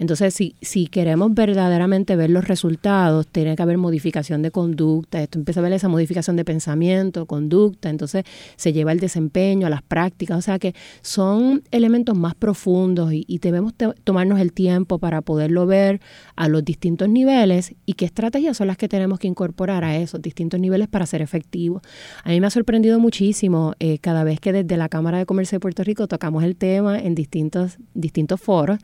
Entonces, 0.00 0.32
si, 0.32 0.54
si 0.62 0.86
queremos 0.86 1.34
verdaderamente 1.34 2.16
ver 2.16 2.30
los 2.30 2.48
resultados, 2.48 3.26
tiene 3.26 3.54
que 3.54 3.62
haber 3.62 3.76
modificación 3.76 4.40
de 4.40 4.50
conducta. 4.50 5.22
Esto 5.22 5.38
empieza 5.38 5.60
a 5.60 5.62
ver 5.62 5.74
esa 5.74 5.88
modificación 5.88 6.36
de 6.36 6.44
pensamiento, 6.46 7.26
conducta. 7.26 7.90
Entonces, 7.90 8.24
se 8.56 8.72
lleva 8.72 8.92
el 8.92 8.98
desempeño, 8.98 9.66
a 9.66 9.70
las 9.70 9.82
prácticas. 9.82 10.38
O 10.38 10.40
sea 10.40 10.58
que 10.58 10.74
son 11.02 11.62
elementos 11.70 12.16
más 12.16 12.34
profundos 12.34 13.12
y, 13.12 13.26
debemos 13.40 13.74
tomarnos 14.04 14.40
el 14.40 14.52
tiempo 14.54 14.98
para 14.98 15.20
poderlo 15.20 15.66
ver 15.66 16.00
a 16.34 16.48
los 16.48 16.64
distintos 16.64 17.08
niveles 17.08 17.74
y 17.84 17.94
qué 17.94 18.06
estrategias 18.06 18.56
son 18.56 18.68
las 18.68 18.78
que 18.78 18.88
tenemos 18.88 19.18
que 19.18 19.28
incorporar 19.28 19.84
a 19.84 19.96
esos 19.96 20.22
distintos 20.22 20.60
niveles 20.60 20.88
para 20.88 21.04
ser 21.04 21.20
efectivos. 21.20 21.82
A 22.24 22.30
mí 22.30 22.40
me 22.40 22.46
ha 22.46 22.50
sorprendido 22.50 22.98
muchísimo 23.00 23.74
eh, 23.80 23.98
cada 23.98 24.24
vez 24.24 24.40
que 24.40 24.52
desde 24.52 24.78
la 24.78 24.88
Cámara 24.88 25.18
de 25.18 25.26
Comercio 25.26 25.56
de 25.56 25.60
Puerto 25.60 25.84
Rico 25.84 26.06
tocamos 26.06 26.42
el 26.44 26.56
tema 26.56 26.98
en 26.98 27.14
distintos, 27.14 27.76
distintos 27.92 28.40
foros 28.40 28.78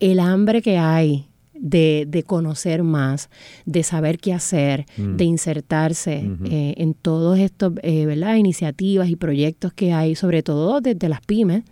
el 0.00 0.20
hambre 0.20 0.62
que 0.62 0.78
hay 0.78 1.28
de, 1.54 2.04
de, 2.08 2.22
conocer 2.22 2.82
más, 2.82 3.30
de 3.66 3.82
saber 3.82 4.18
qué 4.18 4.32
hacer, 4.32 4.86
mm. 4.96 5.16
de 5.16 5.24
insertarse 5.24 6.24
eh, 6.44 6.74
en 6.76 6.94
todos 6.94 7.38
estos 7.38 7.74
eh, 7.82 8.36
iniciativas 8.36 9.08
y 9.08 9.16
proyectos 9.16 9.72
que 9.72 9.92
hay, 9.92 10.14
sobre 10.14 10.42
todo 10.42 10.80
desde 10.80 11.08
las 11.08 11.20
pymes, 11.20 11.64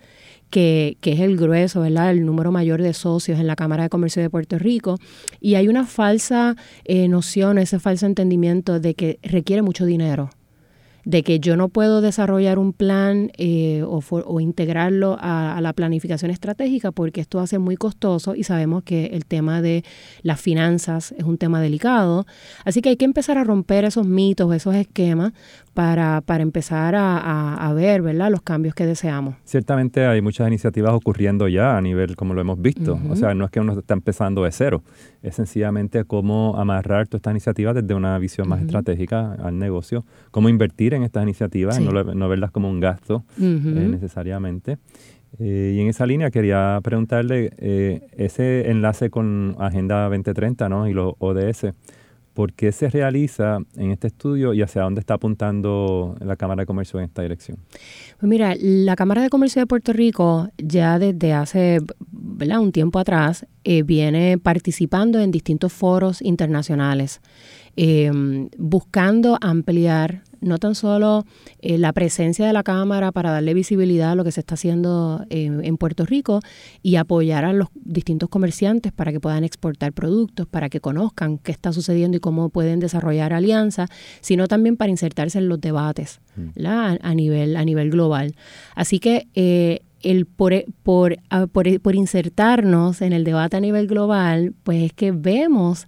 que, 0.49 0.97
que, 1.01 1.13
es 1.13 1.19
el 1.19 1.37
grueso, 1.37 1.81
¿verdad? 1.81 2.11
el 2.11 2.25
número 2.25 2.51
mayor 2.51 2.81
de 2.81 2.93
socios 2.93 3.39
en 3.39 3.47
la 3.47 3.55
Cámara 3.55 3.83
de 3.83 3.89
Comercio 3.89 4.21
de 4.21 4.29
Puerto 4.29 4.57
Rico. 4.57 4.97
Y 5.41 5.55
hay 5.55 5.67
una 5.67 5.85
falsa 5.85 6.55
eh, 6.85 7.07
noción, 7.07 7.57
ese 7.57 7.79
falso 7.79 8.05
entendimiento 8.05 8.79
de 8.79 8.93
que 8.93 9.19
requiere 9.23 9.61
mucho 9.61 9.85
dinero 9.85 10.29
de 11.07 11.23
que 11.23 11.39
yo 11.39 11.55
no 11.55 11.69
puedo 11.69 12.01
desarrollar 12.01 12.59
un 12.59 12.73
plan 12.73 13.31
eh, 13.37 13.81
o, 13.87 14.39
integrarlo 14.41 15.15
a, 15.21 15.57
la 15.61 15.71
planificación 15.71 16.31
estratégica 16.31 16.91
porque 16.91 17.21
esto 17.21 17.39
hace 17.39 17.59
muy 17.59 17.77
costoso 17.77 18.35
y 18.35 18.43
sabemos 18.43 18.83
que 18.83 19.05
el 19.13 19.25
tema 19.25 19.61
de 19.61 19.85
las 20.21 20.41
finanzas 20.41 21.13
es 21.17 21.23
un 21.23 21.37
tema 21.37 21.61
delicado. 21.61 22.25
Así 22.65 22.81
que 22.81 22.89
hay 22.89 22.97
que 22.97 23.05
empezar 23.05 23.37
a 23.37 23.45
romper 23.45 23.85
esos 23.85 24.05
mitos, 24.05 24.53
esos 24.53 24.75
esquemas 24.75 25.31
para, 25.73 26.19
para 26.19 26.43
empezar 26.43 26.95
a, 26.97 27.71
ver 27.73 28.01
¿verdad? 28.01 28.29
los 28.29 28.41
cambios 28.41 28.75
que 28.75 28.85
deseamos. 28.85 29.35
Ciertamente 29.45 30.05
hay 30.05 30.21
muchas 30.21 30.47
iniciativas 30.47 30.91
ocurriendo 30.91 31.47
ya 31.47 31.77
a 31.77 31.81
nivel 31.81 32.17
como 32.17 32.33
lo 32.33 32.41
hemos 32.41 32.61
visto. 32.61 32.99
O 33.09 33.15
sea, 33.15 33.33
no 33.33 33.45
es 33.45 33.51
que 33.51 33.61
uno 33.61 33.79
está 33.79 33.93
empezando 33.93 34.43
de 34.43 34.51
cero, 34.51 34.83
es 35.21 35.35
sencillamente 35.35 36.03
cómo 36.03 36.57
amarrar 36.57 37.07
todas 37.07 37.19
estas 37.19 37.31
iniciativas 37.31 37.75
desde 37.75 37.93
una 37.93 38.17
visión 38.17 38.49
más 38.49 38.61
estratégica 38.61 39.33
al 39.33 39.57
negocio, 39.57 40.03
cómo 40.31 40.49
invertir 40.49 40.95
en 40.95 40.96
estas 41.03 41.23
iniciativas, 41.23 41.79
no, 41.79 41.91
no, 42.03 42.29
verlas 42.29 42.51
como 42.51 42.69
un 42.69 42.79
gasto 42.79 43.23
eh, 43.39 43.87
necesariamente. 43.89 44.77
Eh, 45.39 45.73
y 45.75 45.81
en 45.81 45.87
esa 45.87 46.05
línea 46.05 46.31
quería 46.31 46.79
preguntarle 46.83 47.51
eh, 47.57 48.07
ese 48.17 48.71
enlace 48.71 49.09
con 49.09 49.55
Agenda 49.59 50.03
2030 50.03 50.69
¿no? 50.69 50.87
y 50.87 50.93
los 50.93 51.13
ODS. 51.19 51.67
¿Por 52.33 52.53
qué 52.53 52.71
se 52.71 52.87
realiza 52.89 53.57
en 53.77 53.89
este 53.89 54.07
estudio 54.07 54.53
y 54.53 54.61
hacia 54.61 54.83
dónde 54.83 54.99
está 54.99 55.15
apuntando 55.15 56.15
la 56.19 56.35
Cámara 56.35 56.61
de 56.61 56.65
Comercio 56.67 56.99
en 56.99 57.05
esta 57.05 57.23
dirección? 57.23 57.57
Pues 58.19 58.29
mira, 58.29 58.53
la 58.59 58.95
Cámara 58.95 59.23
de 59.23 59.29
Comercio 59.29 59.59
de 59.59 59.65
Puerto 59.65 59.91
Rico 59.91 60.47
ya 60.55 60.99
desde 60.99 61.33
hace 61.33 61.79
un 62.59 62.71
tiempo 62.71 62.99
atrás 62.99 63.47
viene 63.85 64.37
participando 64.37 65.19
en 65.19 65.31
distintos 65.31 65.73
foros 65.73 66.21
internacionales, 66.21 67.21
buscando 68.59 69.39
ampliar 69.41 70.21
no 70.41 70.57
tan 70.57 70.75
solo 70.75 71.25
eh, 71.59 71.77
la 71.77 71.93
presencia 71.93 72.45
de 72.45 72.53
la 72.53 72.63
Cámara 72.63 73.11
para 73.11 73.31
darle 73.31 73.53
visibilidad 73.53 74.11
a 74.11 74.15
lo 74.15 74.23
que 74.23 74.31
se 74.31 74.39
está 74.39 74.55
haciendo 74.55 75.25
en 75.29 75.77
Puerto 75.77 76.05
Rico 76.05 76.39
y 76.81 76.95
apoyar 76.95 77.45
a 77.45 77.53
los 77.53 77.69
distintos 77.73 78.29
comerciantes 78.29 78.91
para 78.91 79.11
que 79.11 79.19
puedan 79.19 79.43
exportar 79.43 79.93
productos, 79.93 80.47
para 80.47 80.69
que 80.69 80.79
conozcan 80.79 81.37
qué 81.37 81.51
está 81.51 81.73
sucediendo 81.73 82.17
y 82.17 82.19
cómo 82.19 82.49
pueden 82.49 82.79
desarrollar 82.79 83.33
alianzas, 83.33 83.89
sino 84.21 84.47
también 84.47 84.77
para 84.77 84.91
insertarse 84.91 85.37
en 85.39 85.49
los 85.49 85.59
debates 85.61 86.19
mm. 86.35 86.65
a, 86.65 87.15
nivel, 87.15 87.55
a 87.55 87.65
nivel 87.65 87.91
global. 87.91 88.35
Así 88.75 88.99
que 88.99 89.27
eh, 89.35 89.81
el 90.01 90.25
por, 90.25 90.53
por, 90.83 91.17
por, 91.51 91.81
por, 91.81 91.95
insertarnos 91.95 93.01
en 93.01 93.13
el 93.13 93.23
debate 93.23 93.57
a 93.57 93.59
nivel 93.59 93.87
global, 93.87 94.53
pues 94.63 94.83
es 94.83 94.93
que 94.93 95.11
vemos 95.11 95.87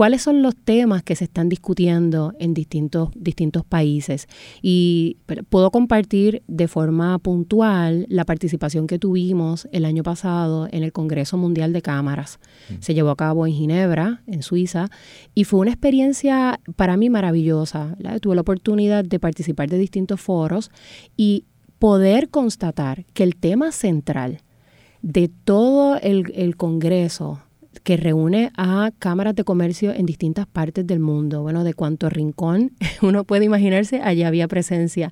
cuáles 0.00 0.22
son 0.22 0.40
los 0.40 0.56
temas 0.56 1.02
que 1.02 1.14
se 1.14 1.24
están 1.24 1.50
discutiendo 1.50 2.32
en 2.38 2.54
distintos, 2.54 3.10
distintos 3.14 3.66
países. 3.66 4.28
Y 4.62 5.18
puedo 5.50 5.70
compartir 5.70 6.42
de 6.48 6.68
forma 6.68 7.18
puntual 7.18 8.06
la 8.08 8.24
participación 8.24 8.86
que 8.86 8.98
tuvimos 8.98 9.68
el 9.72 9.84
año 9.84 10.02
pasado 10.02 10.68
en 10.72 10.84
el 10.84 10.92
Congreso 10.94 11.36
Mundial 11.36 11.74
de 11.74 11.82
Cámaras. 11.82 12.40
Mm. 12.70 12.74
Se 12.80 12.94
llevó 12.94 13.10
a 13.10 13.16
cabo 13.16 13.46
en 13.46 13.52
Ginebra, 13.52 14.22
en 14.26 14.42
Suiza, 14.42 14.88
y 15.34 15.44
fue 15.44 15.60
una 15.60 15.72
experiencia 15.72 16.60
para 16.76 16.96
mí 16.96 17.10
maravillosa. 17.10 17.94
Tuve 18.22 18.36
la 18.36 18.40
oportunidad 18.40 19.04
de 19.04 19.18
participar 19.18 19.68
de 19.68 19.76
distintos 19.76 20.18
foros 20.18 20.70
y 21.14 21.44
poder 21.78 22.30
constatar 22.30 23.04
que 23.12 23.22
el 23.22 23.36
tema 23.36 23.70
central 23.70 24.38
de 25.02 25.28
todo 25.28 25.98
el, 26.00 26.32
el 26.34 26.56
Congreso 26.56 27.42
que 27.84 27.96
reúne 27.96 28.50
a 28.56 28.90
cámaras 28.98 29.34
de 29.34 29.44
comercio 29.44 29.92
en 29.92 30.06
distintas 30.06 30.46
partes 30.46 30.86
del 30.86 31.00
mundo. 31.00 31.42
Bueno, 31.42 31.64
de 31.64 31.74
cuanto 31.74 32.08
rincón 32.10 32.72
uno 33.02 33.24
puede 33.24 33.44
imaginarse, 33.44 34.00
allá 34.02 34.28
había 34.28 34.48
presencia 34.48 35.10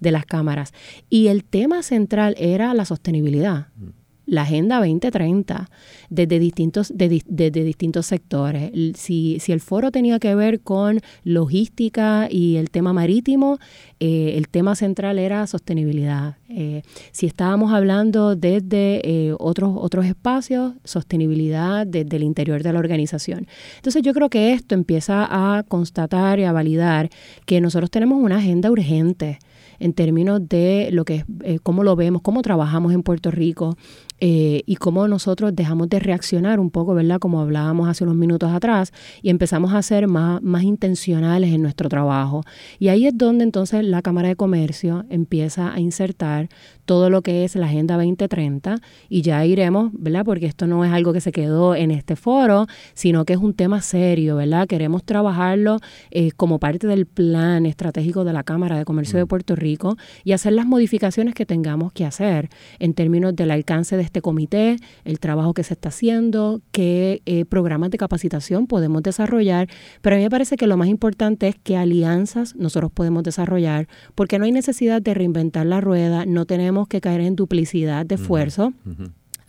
de 0.00 0.10
las 0.10 0.26
cámaras. 0.26 0.72
Y 1.08 1.28
el 1.28 1.44
tema 1.44 1.82
central 1.82 2.34
era 2.38 2.74
la 2.74 2.84
sostenibilidad. 2.84 3.68
Mm 3.76 3.99
la 4.30 4.42
Agenda 4.42 4.76
2030 4.76 5.68
desde 6.08 6.38
distintos, 6.38 6.92
desde 6.94 7.64
distintos 7.64 8.06
sectores. 8.06 8.70
Si, 8.94 9.38
si, 9.40 9.52
el 9.52 9.60
foro 9.60 9.90
tenía 9.90 10.20
que 10.20 10.36
ver 10.36 10.60
con 10.60 11.00
logística 11.24 12.28
y 12.30 12.56
el 12.56 12.70
tema 12.70 12.92
marítimo, 12.92 13.58
eh, 13.98 14.34
el 14.36 14.48
tema 14.48 14.76
central 14.76 15.18
era 15.18 15.46
sostenibilidad. 15.48 16.36
Eh, 16.48 16.82
si 17.10 17.26
estábamos 17.26 17.72
hablando 17.72 18.36
desde 18.36 19.00
eh, 19.04 19.34
otros, 19.36 19.72
otros 19.76 20.06
espacios, 20.06 20.74
sostenibilidad 20.84 21.84
desde 21.84 22.16
el 22.16 22.22
interior 22.22 22.62
de 22.62 22.72
la 22.72 22.78
organización. 22.78 23.48
Entonces 23.76 24.02
yo 24.02 24.14
creo 24.14 24.30
que 24.30 24.52
esto 24.52 24.76
empieza 24.76 25.26
a 25.28 25.64
constatar 25.64 26.38
y 26.38 26.44
a 26.44 26.52
validar 26.52 27.10
que 27.46 27.60
nosotros 27.60 27.90
tenemos 27.90 28.22
una 28.22 28.36
agenda 28.36 28.70
urgente 28.70 29.40
en 29.80 29.94
términos 29.94 30.46
de 30.48 30.90
lo 30.92 31.04
que 31.04 31.24
es, 31.42 31.60
cómo 31.62 31.82
lo 31.82 31.96
vemos, 31.96 32.22
cómo 32.22 32.42
trabajamos 32.42 32.92
en 32.92 33.02
Puerto 33.02 33.30
Rico, 33.30 33.76
eh, 34.20 34.62
y 34.66 34.76
cómo 34.76 35.08
nosotros 35.08 35.54
dejamos 35.54 35.88
de 35.88 35.98
reaccionar 35.98 36.60
un 36.60 36.70
poco, 36.70 36.94
¿verdad? 36.94 37.18
Como 37.18 37.40
hablábamos 37.40 37.88
hace 37.88 38.04
unos 38.04 38.16
minutos 38.16 38.52
atrás, 38.52 38.92
y 39.22 39.30
empezamos 39.30 39.72
a 39.72 39.82
ser 39.82 40.06
más, 40.06 40.42
más 40.42 40.62
intencionales 40.62 41.52
en 41.52 41.62
nuestro 41.62 41.88
trabajo. 41.88 42.42
Y 42.78 42.88
ahí 42.88 43.06
es 43.06 43.16
donde 43.16 43.44
entonces 43.44 43.84
la 43.84 44.02
Cámara 44.02 44.28
de 44.28 44.36
Comercio 44.36 45.04
empieza 45.08 45.72
a 45.72 45.80
insertar 45.80 46.48
todo 46.84 47.08
lo 47.08 47.22
que 47.22 47.44
es 47.44 47.54
la 47.54 47.66
Agenda 47.66 47.96
2030 47.96 48.80
y 49.08 49.22
ya 49.22 49.44
iremos, 49.46 49.90
¿verdad? 49.92 50.24
Porque 50.24 50.46
esto 50.46 50.66
no 50.66 50.84
es 50.84 50.92
algo 50.92 51.12
que 51.12 51.20
se 51.20 51.30
quedó 51.30 51.76
en 51.76 51.92
este 51.92 52.16
foro, 52.16 52.66
sino 52.94 53.24
que 53.24 53.34
es 53.34 53.38
un 53.38 53.54
tema 53.54 53.80
serio, 53.80 54.36
¿verdad? 54.36 54.66
Queremos 54.66 55.04
trabajarlo 55.04 55.78
eh, 56.10 56.32
como 56.32 56.58
parte 56.58 56.88
del 56.88 57.06
plan 57.06 57.64
estratégico 57.64 58.24
de 58.24 58.32
la 58.32 58.42
Cámara 58.42 58.76
de 58.76 58.84
Comercio 58.84 59.18
de 59.18 59.24
mm. 59.24 59.28
Puerto 59.28 59.54
Rico 59.54 59.96
y 60.24 60.32
hacer 60.32 60.52
las 60.52 60.66
modificaciones 60.66 61.34
que 61.34 61.46
tengamos 61.46 61.92
que 61.92 62.04
hacer 62.04 62.48
en 62.80 62.94
términos 62.94 63.36
del 63.36 63.52
alcance 63.52 63.96
de 63.96 64.02
este 64.10 64.20
comité, 64.22 64.76
el 65.04 65.20
trabajo 65.20 65.54
que 65.54 65.62
se 65.62 65.74
está 65.74 65.90
haciendo, 65.90 66.60
qué 66.72 67.22
eh, 67.26 67.44
programas 67.44 67.90
de 67.90 67.98
capacitación 67.98 68.66
podemos 68.66 69.04
desarrollar, 69.04 69.68
pero 70.02 70.16
a 70.16 70.18
mí 70.18 70.24
me 70.24 70.30
parece 70.30 70.56
que 70.56 70.66
lo 70.66 70.76
más 70.76 70.88
importante 70.88 71.46
es 71.46 71.54
qué 71.62 71.76
alianzas 71.76 72.56
nosotros 72.56 72.90
podemos 72.90 73.22
desarrollar, 73.22 73.86
porque 74.16 74.40
no 74.40 74.46
hay 74.46 74.52
necesidad 74.52 75.00
de 75.00 75.14
reinventar 75.14 75.64
la 75.64 75.80
rueda, 75.80 76.26
no 76.26 76.44
tenemos 76.44 76.88
que 76.88 77.00
caer 77.00 77.20
en 77.20 77.36
duplicidad 77.36 78.04
de 78.04 78.16
esfuerzo. 78.16 78.72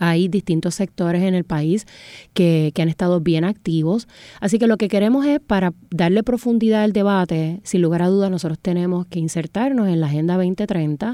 Hay 0.02 0.28
distintos 0.28 0.76
sectores 0.76 1.24
en 1.24 1.36
el 1.36 1.44
país 1.44 1.86
que, 2.34 2.72
que 2.76 2.82
han 2.82 2.90
estado 2.90 3.22
bien 3.22 3.44
activos. 3.44 4.08
Así 4.40 4.60
que 4.60 4.68
lo 4.68 4.78
que 4.78 4.88
queremos 4.88 5.26
es, 5.26 5.40
para 5.40 5.74
darle 5.90 6.24
profundidad 6.24 6.84
al 6.84 6.92
debate, 6.92 7.62
sin 7.64 7.82
lugar 7.82 8.02
a 8.02 8.08
dudas, 8.08 8.32
nosotros 8.32 8.60
tenemos 8.60 9.06
que 9.06 9.20
insertarnos 9.20 9.88
en 9.88 10.02
la 10.02 10.08
Agenda 10.08 10.36
2030 10.36 11.14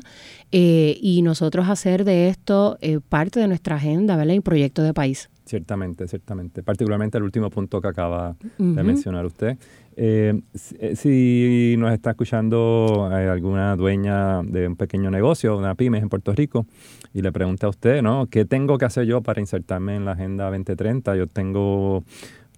eh, 0.52 0.98
y 1.02 1.22
nosotros 1.22 1.70
hacer 1.70 2.06
de 2.06 2.30
esto 2.30 2.78
eh, 2.82 3.00
parte 3.08 3.40
de 3.40 3.48
nuestra 3.48 3.76
agenda, 3.76 4.16
¿verdad? 4.16 4.34
Y 4.34 4.40
proyecto 4.40 4.82
de 4.82 4.94
país. 4.94 5.30
Ciertamente, 5.48 6.10
ciertamente. 6.10 6.62
Particularmente 6.62 7.18
el 7.18 7.24
último 7.24 7.50
punto 7.50 7.80
que 7.80 7.88
acaba 7.88 8.36
de 8.58 8.84
mencionar 8.84 9.26
usted. 9.26 9.58
Eh, 9.96 10.42
si, 10.54 11.76
nos 11.78 11.94
está 11.94 12.10
escuchando 12.12 13.10
alguna 13.10 13.78
dueña 13.78 14.44
de 14.44 14.68
un 14.68 14.76
pequeño 14.76 15.10
negocio, 15.10 15.58
una 15.58 15.74
pyme 15.76 16.00
en 16.00 16.10
Puerto 16.10 16.34
Rico, 16.34 16.66
y 17.14 17.22
le 17.22 17.32
pregunta 17.32 17.68
a 17.68 17.70
usted, 17.70 18.02
¿no? 18.02 18.28
¿Qué 18.28 18.44
tengo 18.44 18.78
que 18.78 18.84
hacer 18.84 19.06
yo 19.06 19.22
para 19.22 19.40
insertarme 19.40 19.96
en 19.96 20.04
la 20.04 20.12
Agenda 20.12 20.46
2030? 20.46 21.16
Yo 21.16 21.28
tengo 21.28 22.04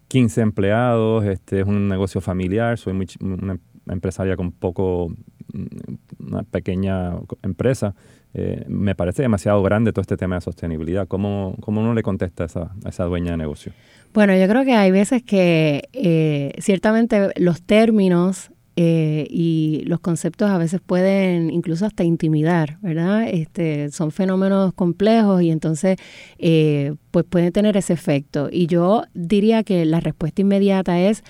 15 0.07 0.41
empleados, 0.41 1.25
este 1.25 1.59
es 1.59 1.67
un 1.67 1.87
negocio 1.89 2.21
familiar, 2.21 2.79
soy 2.79 2.93
muy, 2.93 3.07
una 3.21 3.59
empresaria 3.87 4.35
con 4.35 4.51
poco, 4.51 5.09
mm, 5.53 6.27
una 6.27 6.41
pequeña 6.41 7.13
empresa. 7.43 7.93
Eh, 8.33 8.63
me 8.67 8.95
parece 8.95 9.23
demasiado 9.23 9.61
grande 9.63 9.91
todo 9.91 10.01
este 10.01 10.17
tema 10.17 10.35
de 10.35 10.41
sostenibilidad. 10.41 11.07
¿Cómo, 11.07 11.55
cómo 11.61 11.81
uno 11.81 11.93
le 11.93 12.03
contesta 12.03 12.45
a 12.45 12.89
esa, 12.89 13.03
dueña 13.05 13.31
de 13.31 13.37
negocio? 13.37 13.71
Bueno, 14.13 14.35
yo 14.35 14.47
creo 14.47 14.65
que 14.65 14.73
hay 14.73 14.91
veces 14.91 15.23
que 15.23 15.89
eh, 15.93 16.53
ciertamente 16.59 17.31
los 17.37 17.61
términos 17.61 18.51
eh, 18.81 19.27
y 19.29 19.83
los 19.87 19.99
conceptos 19.99 20.49
a 20.49 20.57
veces 20.57 20.79
pueden 20.79 21.49
incluso 21.49 21.85
hasta 21.85 22.05
intimidar, 22.05 22.77
¿verdad? 22.81 23.27
Este, 23.27 23.91
son 23.91 24.11
fenómenos 24.11 24.71
complejos 24.73 25.41
y 25.41 25.51
entonces 25.51 25.97
eh, 26.37 26.95
pues 27.11 27.25
pueden 27.25 27.51
tener 27.51 27.75
ese 27.75 27.91
efecto. 27.91 28.47
Y 28.49 28.67
yo 28.67 29.03
diría 29.13 29.63
que 29.63 29.83
la 29.83 29.99
respuesta 29.99 30.41
inmediata 30.41 30.97
es, 30.97 31.25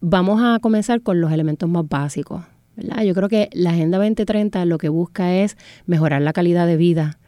vamos 0.00 0.42
a 0.42 0.58
comenzar 0.58 1.00
con 1.00 1.18
los 1.22 1.32
elementos 1.32 1.66
más 1.66 1.88
básicos. 1.88 2.42
Yo 2.76 3.14
creo 3.14 3.28
que 3.28 3.48
la 3.52 3.70
Agenda 3.70 3.98
2030 3.98 4.64
lo 4.64 4.78
que 4.78 4.88
busca 4.88 5.34
es 5.34 5.56
mejorar 5.86 6.22
la 6.22 6.32
calidad 6.32 6.66
de 6.66 6.76
vida 6.76 7.18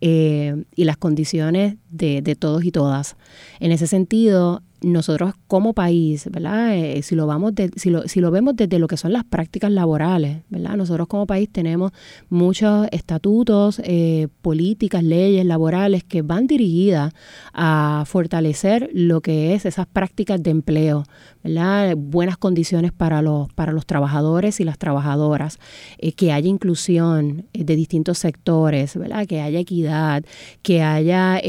eh, 0.00 0.64
y 0.74 0.84
las 0.84 0.96
condiciones 0.96 1.76
de, 1.90 2.22
de 2.22 2.34
todos 2.36 2.64
y 2.64 2.70
todas. 2.70 3.16
En 3.60 3.72
ese 3.72 3.86
sentido, 3.86 4.62
nosotros 4.84 5.34
como 5.46 5.72
país. 5.72 6.28
Eh, 6.32 7.00
si, 7.02 7.14
lo 7.14 7.26
vamos 7.26 7.52
si, 7.76 7.90
lo, 7.90 8.06
si 8.06 8.20
lo 8.20 8.30
vemos 8.30 8.54
desde 8.56 8.78
lo 8.78 8.86
que 8.86 8.96
son 8.96 9.12
las 9.12 9.24
prácticas 9.24 9.70
laborales. 9.70 10.42
Nosotros 10.50 11.08
como 11.08 11.26
país 11.26 11.48
tenemos 11.50 11.92
muchos 12.28 12.86
estatutos, 12.92 13.80
eh, 13.84 14.28
políticas, 14.42 15.02
leyes 15.02 15.44
laborales 15.44 16.04
que 16.04 16.22
van 16.22 16.46
dirigidas 16.46 17.12
a 17.52 18.04
fortalecer 18.06 18.90
lo 18.92 19.20
que 19.20 19.54
es 19.54 19.66
esas 19.66 19.86
prácticas 19.86 20.42
de 20.42 20.50
empleo, 20.50 21.04
¿verdad? 21.44 21.94
Buenas 21.96 22.38
condiciones 22.38 22.92
para 22.92 23.22
los, 23.22 23.52
para 23.52 23.72
los 23.72 23.86
trabajadores 23.86 24.58
y 24.60 24.64
las 24.64 24.78
trabajadoras, 24.78 25.58
eh, 25.98 26.12
que 26.12 26.32
haya 26.32 26.48
inclusión 26.48 27.46
de 27.52 27.76
distintos 27.76 28.18
sectores, 28.18 28.96
¿verdad? 28.96 29.26
Que 29.26 29.40
haya 29.40 29.60
equidad, 29.60 30.24
que 30.62 30.82
haya 30.82 31.40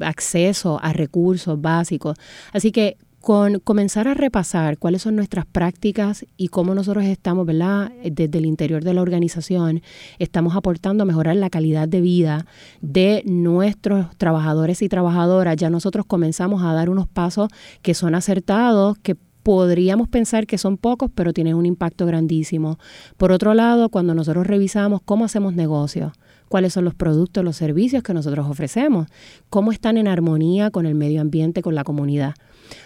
acceso 0.00 0.78
a 0.82 0.92
recursos 0.92 1.60
básicos. 1.60 2.16
Así 2.52 2.70
que 2.70 2.98
con 3.24 3.58
comenzar 3.58 4.06
a 4.06 4.12
repasar 4.12 4.76
cuáles 4.76 5.00
son 5.00 5.16
nuestras 5.16 5.46
prácticas 5.46 6.26
y 6.36 6.48
cómo 6.48 6.74
nosotros 6.74 7.04
estamos, 7.04 7.46
¿verdad? 7.46 7.90
Desde 8.04 8.36
el 8.36 8.44
interior 8.44 8.84
de 8.84 8.92
la 8.92 9.00
organización, 9.00 9.80
estamos 10.18 10.54
aportando 10.54 11.04
a 11.04 11.06
mejorar 11.06 11.36
la 11.36 11.48
calidad 11.48 11.88
de 11.88 12.02
vida 12.02 12.44
de 12.82 13.22
nuestros 13.24 14.14
trabajadores 14.18 14.82
y 14.82 14.90
trabajadoras. 14.90 15.56
Ya 15.56 15.70
nosotros 15.70 16.04
comenzamos 16.04 16.62
a 16.62 16.74
dar 16.74 16.90
unos 16.90 17.08
pasos 17.08 17.48
que 17.80 17.94
son 17.94 18.14
acertados, 18.14 18.98
que 18.98 19.16
podríamos 19.42 20.06
pensar 20.08 20.46
que 20.46 20.58
son 20.58 20.76
pocos, 20.76 21.10
pero 21.14 21.32
tienen 21.32 21.54
un 21.54 21.64
impacto 21.64 22.04
grandísimo. 22.04 22.78
Por 23.16 23.32
otro 23.32 23.54
lado, 23.54 23.88
cuando 23.88 24.14
nosotros 24.14 24.46
revisamos 24.46 25.00
cómo 25.02 25.24
hacemos 25.24 25.54
negocios, 25.54 26.12
cuáles 26.50 26.74
son 26.74 26.84
los 26.84 26.94
productos, 26.94 27.42
los 27.42 27.56
servicios 27.56 28.02
que 28.02 28.12
nosotros 28.12 28.46
ofrecemos, 28.50 29.08
cómo 29.48 29.72
están 29.72 29.96
en 29.96 30.08
armonía 30.08 30.70
con 30.70 30.84
el 30.84 30.94
medio 30.94 31.22
ambiente, 31.22 31.62
con 31.62 31.74
la 31.74 31.84
comunidad. 31.84 32.34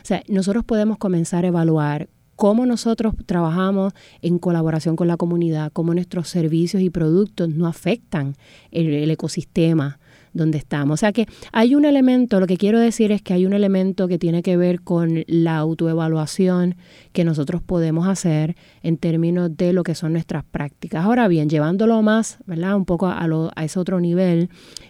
O 0.03 0.05
sea, 0.05 0.23
nosotros 0.29 0.65
podemos 0.65 0.99
comenzar 0.99 1.45
a 1.45 1.49
evaluar 1.49 2.09
cómo 2.39 2.67
nosotros 2.67 3.15
trabajamos 3.27 3.95
en 4.23 4.39
colaboración 4.39 4.95
con 4.95 5.09
la 5.09 5.17
comunidad, 5.17 5.73
cómo 5.73 5.93
nuestros 5.93 6.29
servicios 6.29 6.81
y 6.83 6.89
productos 6.89 7.49
no 7.49 7.67
afectan 7.67 8.37
el, 8.71 9.11
ecosistema 9.11 9.99
donde 10.39 10.59
estamos. 10.59 10.95
O 10.95 10.97
sea 10.97 11.13
que 11.13 11.27
hay 11.53 11.75
un 11.75 11.85
elemento, 11.85 12.41
lo 12.41 12.47
que 12.47 12.57
quiero 12.57 12.81
decir 12.81 13.13
es 13.13 13.21
que 13.21 13.35
hay 13.35 13.45
un 13.45 13.53
elemento 13.53 14.09
que 14.09 14.19
tiene 14.19 14.43
que 14.43 14.57
ver 14.57 14.81
con 14.81 15.25
la 15.27 15.59
autoevaluación 15.59 16.77
que 17.13 17.25
nosotros 17.25 17.61
podemos 17.63 18.09
hacer 18.09 18.57
en 18.83 18.97
términos 18.97 19.55
de 19.57 19.73
lo 19.73 19.83
que 19.83 19.95
son 19.95 20.13
nuestras 20.13 20.45
prácticas. 20.45 21.05
Ahora 21.05 21.29
bien, 21.29 21.49
llevándolo 21.49 22.01
más, 22.03 22.39
¿verdad? 22.47 22.77
Un 22.77 22.85
poco 22.85 23.07
a, 23.07 23.19
a 23.55 23.65
ese 23.65 23.79
otro 23.79 24.01
nivel, 24.01 24.49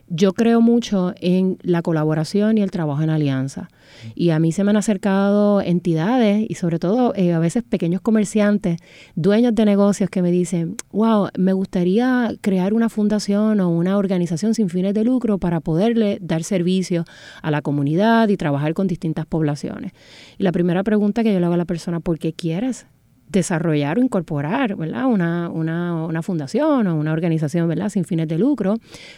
yo 0.09 0.33
creo 0.33 0.61
mucho 0.61 1.13
en 1.21 1.59
la 1.63 1.83
colaboración 1.83 2.59
y 2.59 2.63
el 2.63 2.71
trabajo 2.71 3.03
en 3.03 3.11
alianza. 3.11 3.69
Y 4.15 4.31
a 4.31 4.39
mí 4.39 4.53
se 4.53 4.65
me 4.65 4.71
han 4.71 4.77
acercado 4.77 5.61
entidades 5.61 6.45
y 6.49 6.55
sobre 6.55 6.79
todo 6.79 7.15
eh, 7.15 7.33
a 7.33 7.39
veces 7.39 7.63
pequeños 7.63 8.01
comerciantes, 8.01 8.79
dueños 9.15 9.55
de 9.55 9.65
negocios 9.65 10.11
que 10.11 10.23
me 10.23 10.31
dicen, 10.31 10.77
wow, 10.93 11.29
me 11.37 11.53
gustaría 11.53 12.35
crear 12.41 12.75
una 12.75 12.89
fundación 12.89 13.61
o 13.61 13.71
una 13.71 13.97
organización 13.97 14.55
sin 14.55 14.69
fines 14.69 14.95
de 14.95 15.05
lucro 15.05 15.38
para 15.39 15.61
poderle 15.61 16.19
dar 16.21 16.43
servicio 16.43 17.05
a 17.43 17.51
la 17.51 17.63
comunidad 17.63 18.29
y 18.29 18.37
trabajar 18.37 18.75
con 18.75 18.87
distintas 18.87 19.27
poblaciones. 19.27 19.93
Y 20.39 20.43
la 20.43 20.53
primera 20.53 20.83
pregunta 20.83 21.23
que 21.23 21.33
yo 21.33 21.41
le 21.41 21.47
hago 21.47 21.55
a 21.55 21.59
la 21.59 21.65
persona, 21.65 22.01
¿por 22.01 22.19
qué 22.19 22.33
quieres? 22.33 22.87
desarrollar 23.31 23.99
o 23.99 24.03
incorporar 24.03 24.75
¿verdad? 24.77 25.07
Una, 25.07 25.51
una, 25.51 26.07
una, 26.07 26.23
fundación 26.23 26.87
o 26.87 26.97
una 26.97 27.13
organización 27.13 27.69
¿verdad? 27.69 27.91
sin 27.91 28.05
fines 28.05 28.27
de 28.27 28.39
lucro, 28.39 28.77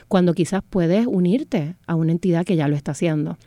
cuando 0.09 0.35
quizás 0.35 0.63
puedes 0.69 1.07
unirte 1.07 1.77
a 1.87 1.95
una 1.95 2.11
entidad 2.11 2.45
que 2.45 2.57
ya 2.57 2.69
lo 2.69 2.75
está 2.75 2.91
haciendo. 2.91 3.39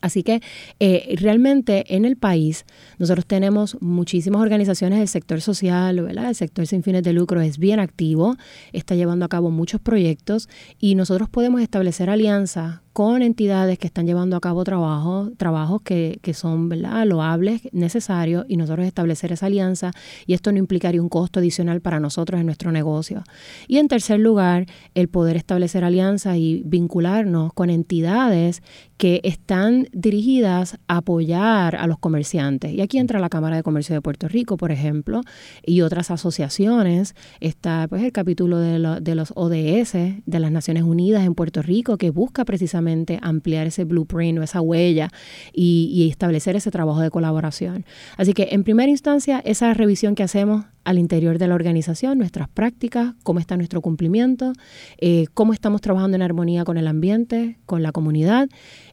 Así 0.00 0.22
que 0.22 0.40
eh, 0.80 1.14
realmente 1.18 1.94
en 1.94 2.04
el 2.04 2.16
país 2.16 2.64
nosotros 2.98 3.26
tenemos 3.26 3.76
muchísimas 3.80 4.42
organizaciones 4.42 4.98
del 4.98 5.08
sector 5.08 5.40
social, 5.40 6.00
¿verdad? 6.02 6.28
El 6.28 6.34
sector 6.34 6.66
sin 6.66 6.82
fines 6.82 7.02
de 7.02 7.12
lucro 7.12 7.40
es 7.40 7.58
bien 7.58 7.80
activo, 7.80 8.36
está 8.72 8.94
llevando 8.94 9.24
a 9.24 9.28
cabo 9.28 9.50
muchos 9.50 9.80
proyectos 9.80 10.48
y 10.78 10.94
nosotros 10.94 11.28
podemos 11.28 11.60
establecer 11.60 12.10
alianzas 12.10 12.85
con 12.96 13.20
entidades 13.20 13.78
que 13.78 13.88
están 13.88 14.06
llevando 14.06 14.36
a 14.36 14.40
cabo 14.40 14.64
trabajo, 14.64 15.30
trabajos 15.36 15.82
que, 15.82 16.18
que 16.22 16.32
son 16.32 16.70
¿verdad? 16.70 17.04
loables, 17.04 17.60
necesarios, 17.72 18.46
y 18.48 18.56
nosotros 18.56 18.86
establecer 18.86 19.32
esa 19.32 19.44
alianza, 19.44 19.90
y 20.24 20.32
esto 20.32 20.50
no 20.50 20.56
implicaría 20.56 21.02
un 21.02 21.10
costo 21.10 21.40
adicional 21.40 21.82
para 21.82 22.00
nosotros 22.00 22.40
en 22.40 22.46
nuestro 22.46 22.72
negocio. 22.72 23.22
Y 23.68 23.76
en 23.76 23.88
tercer 23.88 24.18
lugar, 24.18 24.64
el 24.94 25.08
poder 25.08 25.36
establecer 25.36 25.84
alianzas 25.84 26.38
y 26.38 26.62
vincularnos 26.64 27.52
con 27.52 27.68
entidades 27.68 28.62
que 28.96 29.20
están 29.24 29.88
dirigidas 29.92 30.78
a 30.88 30.96
apoyar 30.96 31.76
a 31.76 31.86
los 31.86 31.98
comerciantes. 31.98 32.72
Y 32.72 32.80
aquí 32.80 32.96
entra 32.96 33.20
la 33.20 33.28
Cámara 33.28 33.56
de 33.56 33.62
Comercio 33.62 33.94
de 33.94 34.00
Puerto 34.00 34.26
Rico, 34.26 34.56
por 34.56 34.72
ejemplo, 34.72 35.20
y 35.66 35.82
otras 35.82 36.10
asociaciones. 36.10 37.14
Está 37.40 37.88
pues, 37.88 38.02
el 38.02 38.12
capítulo 38.12 38.58
de, 38.58 39.02
de 39.02 39.14
los 39.14 39.34
ODS 39.36 39.92
de 39.92 40.40
las 40.40 40.50
Naciones 40.50 40.84
Unidas 40.84 41.26
en 41.26 41.34
Puerto 41.34 41.60
Rico, 41.60 41.98
que 41.98 42.08
busca 42.08 42.46
precisamente 42.46 42.85
ampliar 43.22 43.66
ese 43.66 43.84
blueprint 43.84 44.38
o 44.38 44.42
esa 44.42 44.60
huella 44.60 45.10
y, 45.52 46.08
establecer 46.10 46.56
ese 46.56 46.70
trabajo 46.70 47.00
de 47.00 47.10
colaboración. 47.10 47.84
Así 48.16 48.32
que 48.32 48.48
en 48.52 48.64
primera 48.64 48.90
instancia, 48.90 49.40
esa 49.44 49.74
revisión 49.74 50.14
que 50.14 50.22
hacemos 50.22 50.64
al 50.86 50.98
interior 50.98 51.38
de 51.38 51.48
la 51.48 51.56
organización, 51.56 52.16
nuestras 52.16 52.48
prácticas, 52.48 53.14
cómo 53.24 53.40
está 53.40 53.56
nuestro 53.56 53.80
cumplimiento, 53.80 54.52
eh, 54.98 55.26
cómo 55.34 55.52
estamos 55.52 55.80
trabajando 55.80 56.14
en 56.14 56.22
armonía 56.22 56.64
con 56.64 56.78
el 56.78 56.86
ambiente, 56.86 57.58
con 57.66 57.82
la 57.82 57.90
comunidad. 57.90 58.48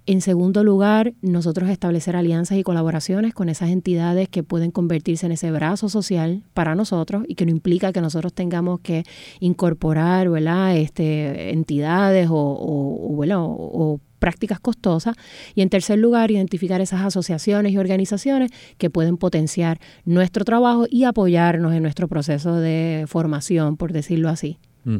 En 0.07 0.19
segundo 0.19 0.63
lugar, 0.63 1.13
nosotros 1.21 1.69
establecer 1.69 2.15
alianzas 2.15 2.57
y 2.57 2.63
colaboraciones 2.63 3.35
con 3.35 3.47
esas 3.47 3.69
entidades 3.69 4.27
que 4.27 4.41
pueden 4.41 4.71
convertirse 4.71 5.27
en 5.27 5.33
ese 5.33 5.51
brazo 5.51 5.87
social 5.87 6.41
para 6.55 6.73
nosotros 6.73 7.25
y 7.27 7.35
que 7.35 7.45
no 7.45 7.51
implica 7.51 7.93
que 7.93 8.01
nosotros 8.01 8.33
tengamos 8.33 8.79
que 8.79 9.03
incorporar 9.39 10.27
Este, 10.73 11.51
entidades 11.51 12.27
o, 12.29 12.35
o, 12.35 13.23
o 13.47 13.99
prácticas 14.23 14.61
costosas. 14.61 15.17
Y 15.53 15.63
en 15.63 15.69
tercer 15.69 15.99
lugar, 15.99 16.31
identificar 16.31 16.79
esas 16.79 17.01
asociaciones 17.01 17.73
y 17.73 17.77
organizaciones 17.77 18.51
que 18.77 18.89
pueden 18.89 19.17
potenciar 19.17 19.81
nuestro 20.05 20.45
trabajo 20.45 20.85
y 20.89 21.03
apoyarnos 21.03 21.73
en 21.73 21.83
nuestro 21.83 22.07
proceso 22.07 22.55
de 22.55 23.03
formación, 23.05 23.75
por 23.75 23.91
decirlo 23.91 24.29
así. 24.29 24.59
Mm. 24.85 24.97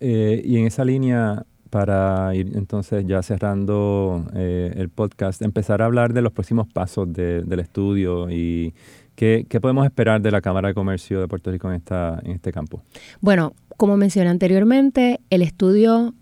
Eh, 0.00 0.42
y 0.42 0.56
en 0.56 0.66
esa 0.66 0.86
línea, 0.86 1.44
para 1.68 2.34
ir 2.34 2.52
entonces 2.54 3.04
ya 3.06 3.22
cerrando 3.22 4.24
eh, 4.34 4.72
el 4.74 4.88
podcast, 4.88 5.42
empezar 5.42 5.82
a 5.82 5.84
hablar 5.84 6.14
de 6.14 6.22
los 6.22 6.32
próximos 6.32 6.66
pasos 6.66 7.12
del 7.12 7.60
estudio 7.60 8.30
y 8.30 8.72
qué, 9.14 9.44
qué, 9.50 9.60
podemos 9.60 9.84
esperar 9.84 10.22
de 10.22 10.30
la 10.30 10.40
Cámara 10.40 10.68
de 10.68 10.74
Comercio 10.74 11.20
de 11.20 11.28
Puerto 11.28 11.52
Rico 11.52 11.68
en, 11.68 11.74
esta, 11.74 12.18
en 12.24 12.30
este 12.30 12.52
campo. 12.52 12.82
Bueno, 13.20 13.52
como 13.76 13.98
mencioné 13.98 14.30
anteriormente, 14.30 15.20
el 15.28 15.42
estudio 15.42 16.14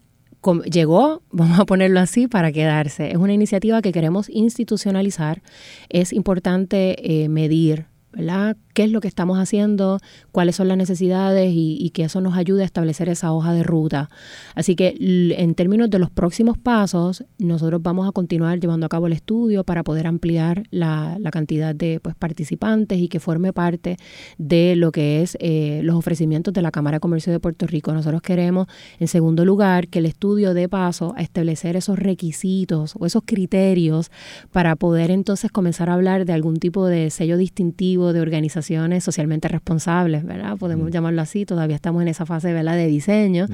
llegó, 0.64 1.22
vamos 1.30 1.58
a 1.58 1.64
ponerlo 1.64 2.00
así, 2.00 2.28
para 2.28 2.52
quedarse. 2.52 3.10
Es 3.10 3.16
una 3.16 3.32
iniciativa 3.32 3.82
que 3.82 3.92
queremos 3.92 4.28
institucionalizar. 4.28 5.42
Es 5.88 6.12
importante 6.12 7.22
eh, 7.24 7.28
medir 7.28 7.86
¿verdad? 8.12 8.56
Qué 8.74 8.84
es 8.84 8.90
lo 8.90 9.00
que 9.00 9.08
estamos 9.08 9.38
haciendo, 9.38 9.98
cuáles 10.32 10.56
son 10.56 10.68
las 10.68 10.76
necesidades 10.76 11.52
y, 11.54 11.90
que 11.90 12.04
eso 12.04 12.20
nos 12.20 12.36
ayude 12.36 12.62
a 12.62 12.66
establecer 12.66 13.08
esa 13.08 13.32
hoja 13.32 13.52
de 13.52 13.64
ruta. 13.64 14.10
Así 14.54 14.76
que 14.76 14.94
en 15.36 15.54
términos 15.56 15.90
de 15.90 15.98
los 15.98 16.08
próximos 16.08 16.56
pasos, 16.56 17.24
nosotros 17.38 17.82
vamos 17.82 18.08
a 18.08 18.12
continuar 18.12 18.60
llevando 18.60 18.86
a 18.86 18.88
cabo 18.88 19.08
el 19.08 19.12
estudio 19.12 19.64
para 19.64 19.82
poder 19.82 20.06
ampliar 20.06 20.64
la, 20.70 21.18
cantidad 21.32 21.74
de 21.74 22.00
pues, 22.00 22.14
participantes 22.16 22.98
y 22.98 23.08
que 23.08 23.20
forme 23.20 23.52
parte 23.52 23.96
de 24.38 24.74
lo 24.76 24.90
que 24.92 25.22
es 25.22 25.36
eh, 25.40 25.80
los 25.84 25.96
ofrecimientos 25.96 26.52
de 26.52 26.62
la 26.62 26.70
Cámara 26.70 26.96
de 26.96 27.00
Comercio 27.00 27.32
de 27.32 27.40
Puerto 27.40 27.66
Rico. 27.66 27.92
Nosotros 27.92 28.22
queremos, 28.22 28.66
en 28.98 29.08
segundo 29.08 29.44
lugar, 29.44 29.88
que 29.88 30.00
el 30.00 30.06
estudio 30.06 30.54
dé 30.54 30.68
paso 30.68 31.12
a 31.16 31.22
establecer 31.22 31.76
esos 31.76 31.98
requisitos 31.98 32.94
o 32.98 33.06
esos 33.06 33.22
criterios 33.24 34.10
para 34.52 34.76
poder 34.76 35.10
entonces 35.10 35.50
comenzar 35.50 35.90
a 35.90 35.94
hablar 35.94 36.24
de 36.24 36.32
algún 36.32 36.56
tipo 36.56 36.86
de 36.86 37.10
sello 37.10 37.36
distintivo 37.36 38.12
de 38.12 38.20
organización 38.20 38.59
socialmente 39.00 39.48
responsables, 39.48 40.24
¿verdad? 40.24 40.56
Podemos 40.56 40.88
mm. 40.88 40.90
llamarlo 40.90 41.22
así, 41.22 41.44
todavía 41.44 41.76
estamos 41.76 42.02
en 42.02 42.08
esa 42.08 42.26
fase 42.26 42.52
¿verdad? 42.52 42.74
de 42.74 42.86
diseño, 42.86 43.46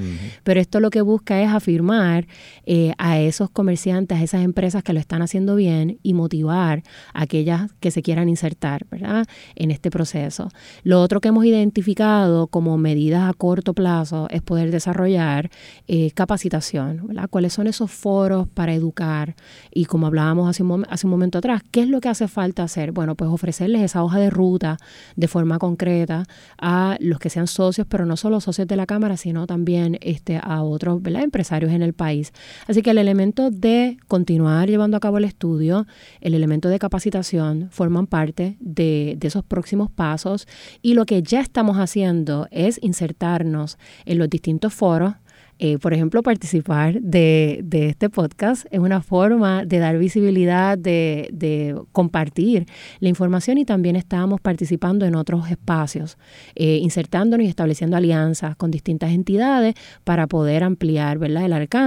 pero 0.43 0.59
esto 0.59 0.79
lo 0.79 0.89
que 0.89 1.01
busca 1.01 1.41
es 1.41 1.49
afirmar 1.49 2.27
eh, 2.65 2.93
a 2.97 3.19
esos 3.19 3.49
comerciantes, 3.49 4.17
a 4.17 4.23
esas 4.23 4.43
empresas 4.43 4.83
que 4.83 4.93
lo 4.93 4.99
están 4.99 5.21
haciendo 5.21 5.55
bien 5.55 5.99
y 6.03 6.13
motivar 6.13 6.83
a 7.13 7.23
aquellas 7.23 7.71
que 7.79 7.91
se 7.91 8.01
quieran 8.01 8.29
insertar, 8.29 8.85
¿verdad? 8.89 9.25
En 9.55 9.71
este 9.71 9.89
proceso. 9.91 10.49
Lo 10.83 11.01
otro 11.01 11.21
que 11.21 11.29
hemos 11.29 11.45
identificado 11.45 12.47
como 12.47 12.77
medidas 12.77 13.29
a 13.29 13.33
corto 13.33 13.73
plazo 13.73 14.27
es 14.29 14.41
poder 14.41 14.71
desarrollar 14.71 15.49
eh, 15.87 16.11
capacitación, 16.11 17.07
¿verdad? 17.07 17.29
¿Cuáles 17.29 17.53
son 17.53 17.67
esos 17.67 17.91
foros 17.91 18.47
para 18.47 18.73
educar? 18.73 19.35
Y 19.71 19.85
como 19.85 20.07
hablábamos 20.07 20.49
hace 20.49 20.63
un, 20.63 20.85
hace 20.89 21.07
un 21.07 21.11
momento 21.11 21.37
atrás, 21.37 21.61
¿qué 21.71 21.81
es 21.81 21.89
lo 21.89 22.01
que 22.01 22.09
hace 22.09 22.27
falta 22.27 22.63
hacer? 22.63 22.91
Bueno, 22.91 23.15
pues 23.15 23.29
ofrecerles 23.29 23.81
esa 23.81 24.03
hoja 24.03 24.19
de 24.19 24.29
ruta 24.29 24.77
de 25.15 25.27
forma 25.27 25.59
concreta 25.59 26.25
a 26.57 26.97
los 26.99 27.19
que 27.19 27.29
sean 27.29 27.47
socios, 27.47 27.87
pero 27.89 28.05
no 28.05 28.17
solo 28.17 28.41
socios 28.41 28.67
de 28.67 28.75
la 28.75 28.85
Cámara, 28.85 29.17
sino 29.17 29.47
también 29.47 29.97
este, 30.01 30.39
a 30.41 30.63
otros 30.63 31.01
empresarios 31.05 31.71
en 31.71 31.81
el 31.81 31.93
país. 31.93 32.33
Así 32.67 32.81
que 32.81 32.91
el 32.91 32.97
elemento 32.97 33.51
de 33.51 33.97
continuar 34.07 34.69
llevando 34.69 34.97
a 34.97 34.99
cabo 34.99 35.17
el 35.17 35.25
estudio, 35.25 35.87
el 36.21 36.33
elemento 36.33 36.69
de 36.69 36.79
capacitación, 36.79 37.69
forman 37.71 38.07
parte 38.07 38.57
de, 38.59 39.15
de 39.17 39.27
esos 39.27 39.43
próximos 39.43 39.89
pasos 39.89 40.47
y 40.81 40.93
lo 40.93 41.05
que 41.05 41.21
ya 41.23 41.41
estamos 41.41 41.77
haciendo 41.77 42.47
es 42.51 42.79
insertarnos 42.81 43.77
en 44.05 44.17
los 44.17 44.29
distintos 44.29 44.73
foros 44.73 45.13
eh, 45.59 45.79
por 45.79 45.93
ejemplo, 45.93 46.21
participar 46.21 47.01
de, 47.01 47.65
este 47.71 48.09
podcast 48.09 48.67
es 48.69 48.79
una 48.79 49.01
forma 49.01 49.65
de 49.65 49.79
dar 49.79 49.97
visibilidad, 49.97 50.77
de, 50.77 51.75
compartir 51.91 52.65
la 52.99 53.09
información 53.09 53.57
y 53.57 53.65
también 53.65 53.95
estamos 53.95 54.39
participando 54.39 55.05
en 55.05 55.15
otros 55.15 55.49
espacios, 55.49 56.17
eh, 56.55 56.77
insertándonos 56.81 57.45
y 57.45 57.49
estableciendo 57.49 57.97
alianzas 57.97 58.55
con 58.55 58.71
distintas 58.71 59.11
entidades 59.11 59.75
para 60.03 60.27
poder 60.27 60.63
ampliar 60.63 61.17
¿verdad? 61.17 61.45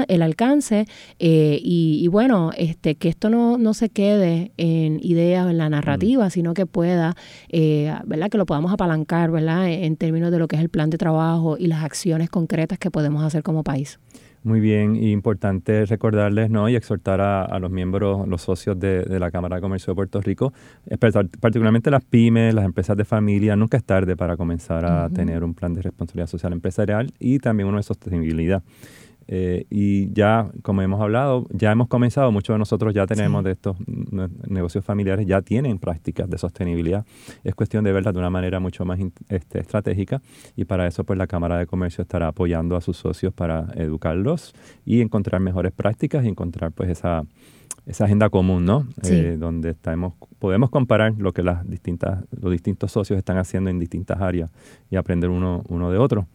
El, 0.08 0.22
alcance 0.22 0.86
eh, 1.18 1.60
y, 1.62 2.06
bueno, 2.08 2.50
este, 2.56 2.96
que 2.96 3.08
esto 3.08 3.30
no, 3.30 3.58
no 3.58 3.74
se 3.74 3.88
quede 3.88 4.52
en 4.56 4.98
ideas 5.02 5.46
o 5.46 5.50
en 5.50 5.58
la 5.58 5.68
narrativa, 5.68 6.26
mm. 6.26 6.30
sino 6.30 6.54
que 6.54 6.66
pueda, 6.66 7.14
¿verdad? 7.52 8.30
que 8.30 8.38
lo 8.38 8.46
podamos 8.46 8.72
apalancar 8.72 9.30
¿verdad? 9.30 9.68
en 9.70 9.96
términos 9.96 10.30
de 10.30 10.38
lo 10.38 10.48
que 10.48 10.56
es 10.56 10.62
el 10.62 10.68
plan 10.70 10.90
de 10.90 10.98
trabajo 10.98 11.56
y 11.58 11.66
las 11.66 11.84
acciones 11.84 12.30
concretas 12.30 12.78
que 12.78 12.90
podemos 12.90 13.22
hacer 13.22 13.42
como 13.42 13.59
país. 13.62 13.98
Muy 14.42 14.60
bien, 14.60 14.96
y 14.96 15.12
importante 15.12 15.84
recordarles 15.84 16.48
¿no? 16.48 16.66
y 16.70 16.74
exhortar 16.74 17.20
a, 17.20 17.58
los 17.58 17.70
miembros, 17.70 18.26
los 18.26 18.40
socios 18.40 18.80
de, 18.80 19.04
la 19.20 19.30
Cámara 19.30 19.56
de 19.56 19.62
Comercio 19.62 19.92
de 19.92 19.96
Puerto 19.96 20.18
Rico, 20.22 20.54
particularmente 21.40 21.90
las 21.90 22.02
pymes, 22.02 22.54
las 22.54 22.64
empresas 22.64 22.96
de 22.96 23.04
familia, 23.04 23.54
nunca 23.54 23.76
es 23.76 23.84
tarde 23.84 24.16
para 24.16 24.38
comenzar 24.38 24.86
a 24.86 25.10
tener 25.10 25.44
un 25.44 25.52
plan 25.52 25.74
de 25.74 25.82
responsabilidad 25.82 26.26
social 26.26 26.54
empresarial 26.54 27.12
y 27.18 27.38
también 27.38 27.68
uno 27.68 27.76
de 27.76 27.82
sostenibilidad. 27.82 28.62
Eh, 29.32 29.64
y 29.70 30.12
ya, 30.12 30.50
como 30.62 30.82
hemos 30.82 31.00
hablado, 31.00 31.46
ya 31.52 31.70
hemos 31.70 31.86
comenzado, 31.86 32.32
muchos 32.32 32.52
de 32.52 32.58
nosotros 32.58 32.92
ya 32.92 33.06
tenemos 33.06 33.44
de 33.44 33.52
estos 33.52 33.76
negocios 34.48 34.84
familiares, 34.84 35.24
ya 35.24 35.40
tienen 35.40 35.78
prácticas 35.78 36.28
de 36.28 36.36
sostenibilidad. 36.36 37.06
Es 37.44 37.54
cuestión 37.54 37.84
de 37.84 37.92
verlas 37.92 38.12
de 38.12 38.18
una 38.18 38.30
manera 38.30 38.58
mucho 38.58 38.84
más 38.84 38.98
este, 39.28 39.60
estratégica 39.60 40.20
y 40.56 40.64
para 40.64 40.88
eso 40.88 41.04
pues 41.04 41.16
la 41.16 41.28
Cámara 41.28 41.58
de 41.58 41.66
Comercio 41.68 42.02
estará 42.02 42.26
apoyando 42.26 42.74
a 42.74 42.80
sus 42.80 42.96
socios 42.96 43.32
para 43.32 43.68
educarlos 43.76 44.52
y 44.84 45.00
encontrar 45.00 45.40
mejores 45.40 45.70
prácticas 45.70 46.24
y 46.24 46.28
encontrar 46.28 46.72
pues 46.72 46.90
esa 46.90 47.22
esa 47.90 48.04
agenda 48.04 48.30
común, 48.30 48.64
¿no? 48.64 48.86
Eh, 49.02 49.36
donde 49.38 49.70
estamos, 49.70 50.14
podemos 50.38 50.70
comparar 50.70 51.14
lo 51.18 51.32
que 51.32 51.42
las 51.42 51.68
distintas, 51.68 52.24
los 52.30 52.52
distintos 52.52 52.92
socios 52.92 53.18
están 53.18 53.36
haciendo 53.36 53.68
en 53.68 53.78
distintas 53.78 54.20
áreas 54.20 54.50
y 54.90 54.96
aprender 54.96 55.28
uno, 55.28 55.64
uno 55.68 55.90
de 55.90 55.98
otro. 55.98 56.26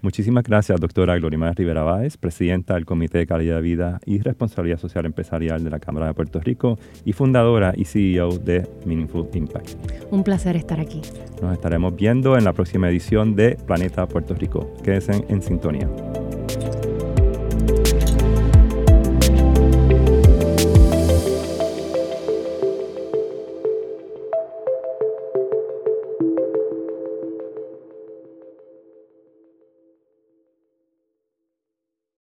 Muchísimas 0.00 0.42
gracias, 0.42 0.80
doctora 0.80 1.16
Glorimar 1.16 1.54
Rivera 1.54 1.82
Báez, 1.82 2.16
presidenta 2.16 2.74
del 2.74 2.86
Comité 2.86 3.18
de 3.18 3.26
Calidad 3.26 3.56
de 3.56 3.62
Vida 3.62 4.00
y 4.06 4.20
Responsabilidad 4.20 4.78
Social 4.78 5.04
Empresarial 5.04 5.62
de 5.62 5.70
la 5.70 5.78
Cámara 5.78 6.06
de 6.06 6.14
Puerto 6.14 6.40
Rico 6.40 6.78
y 7.04 7.12
fundadora 7.12 7.74
y 7.76 7.84
CEO 7.84 8.38
de 8.38 8.66
Meaningful 8.86 9.28
Impact. 9.34 9.70
Un 10.10 10.24
placer 10.24 10.56
estar 10.56 10.80
aquí. 10.80 11.02
Nos 11.42 11.52
estaremos 11.52 11.94
viendo 11.94 12.38
en 12.38 12.44
la 12.44 12.54
próxima 12.54 12.88
edición 12.88 13.36
de 13.36 13.56
Planeta 13.66 14.06
Puerto 14.06 14.34
Rico. 14.34 14.72
Quédense 14.82 15.24
en 15.28 15.42
sintonía. 15.42 15.88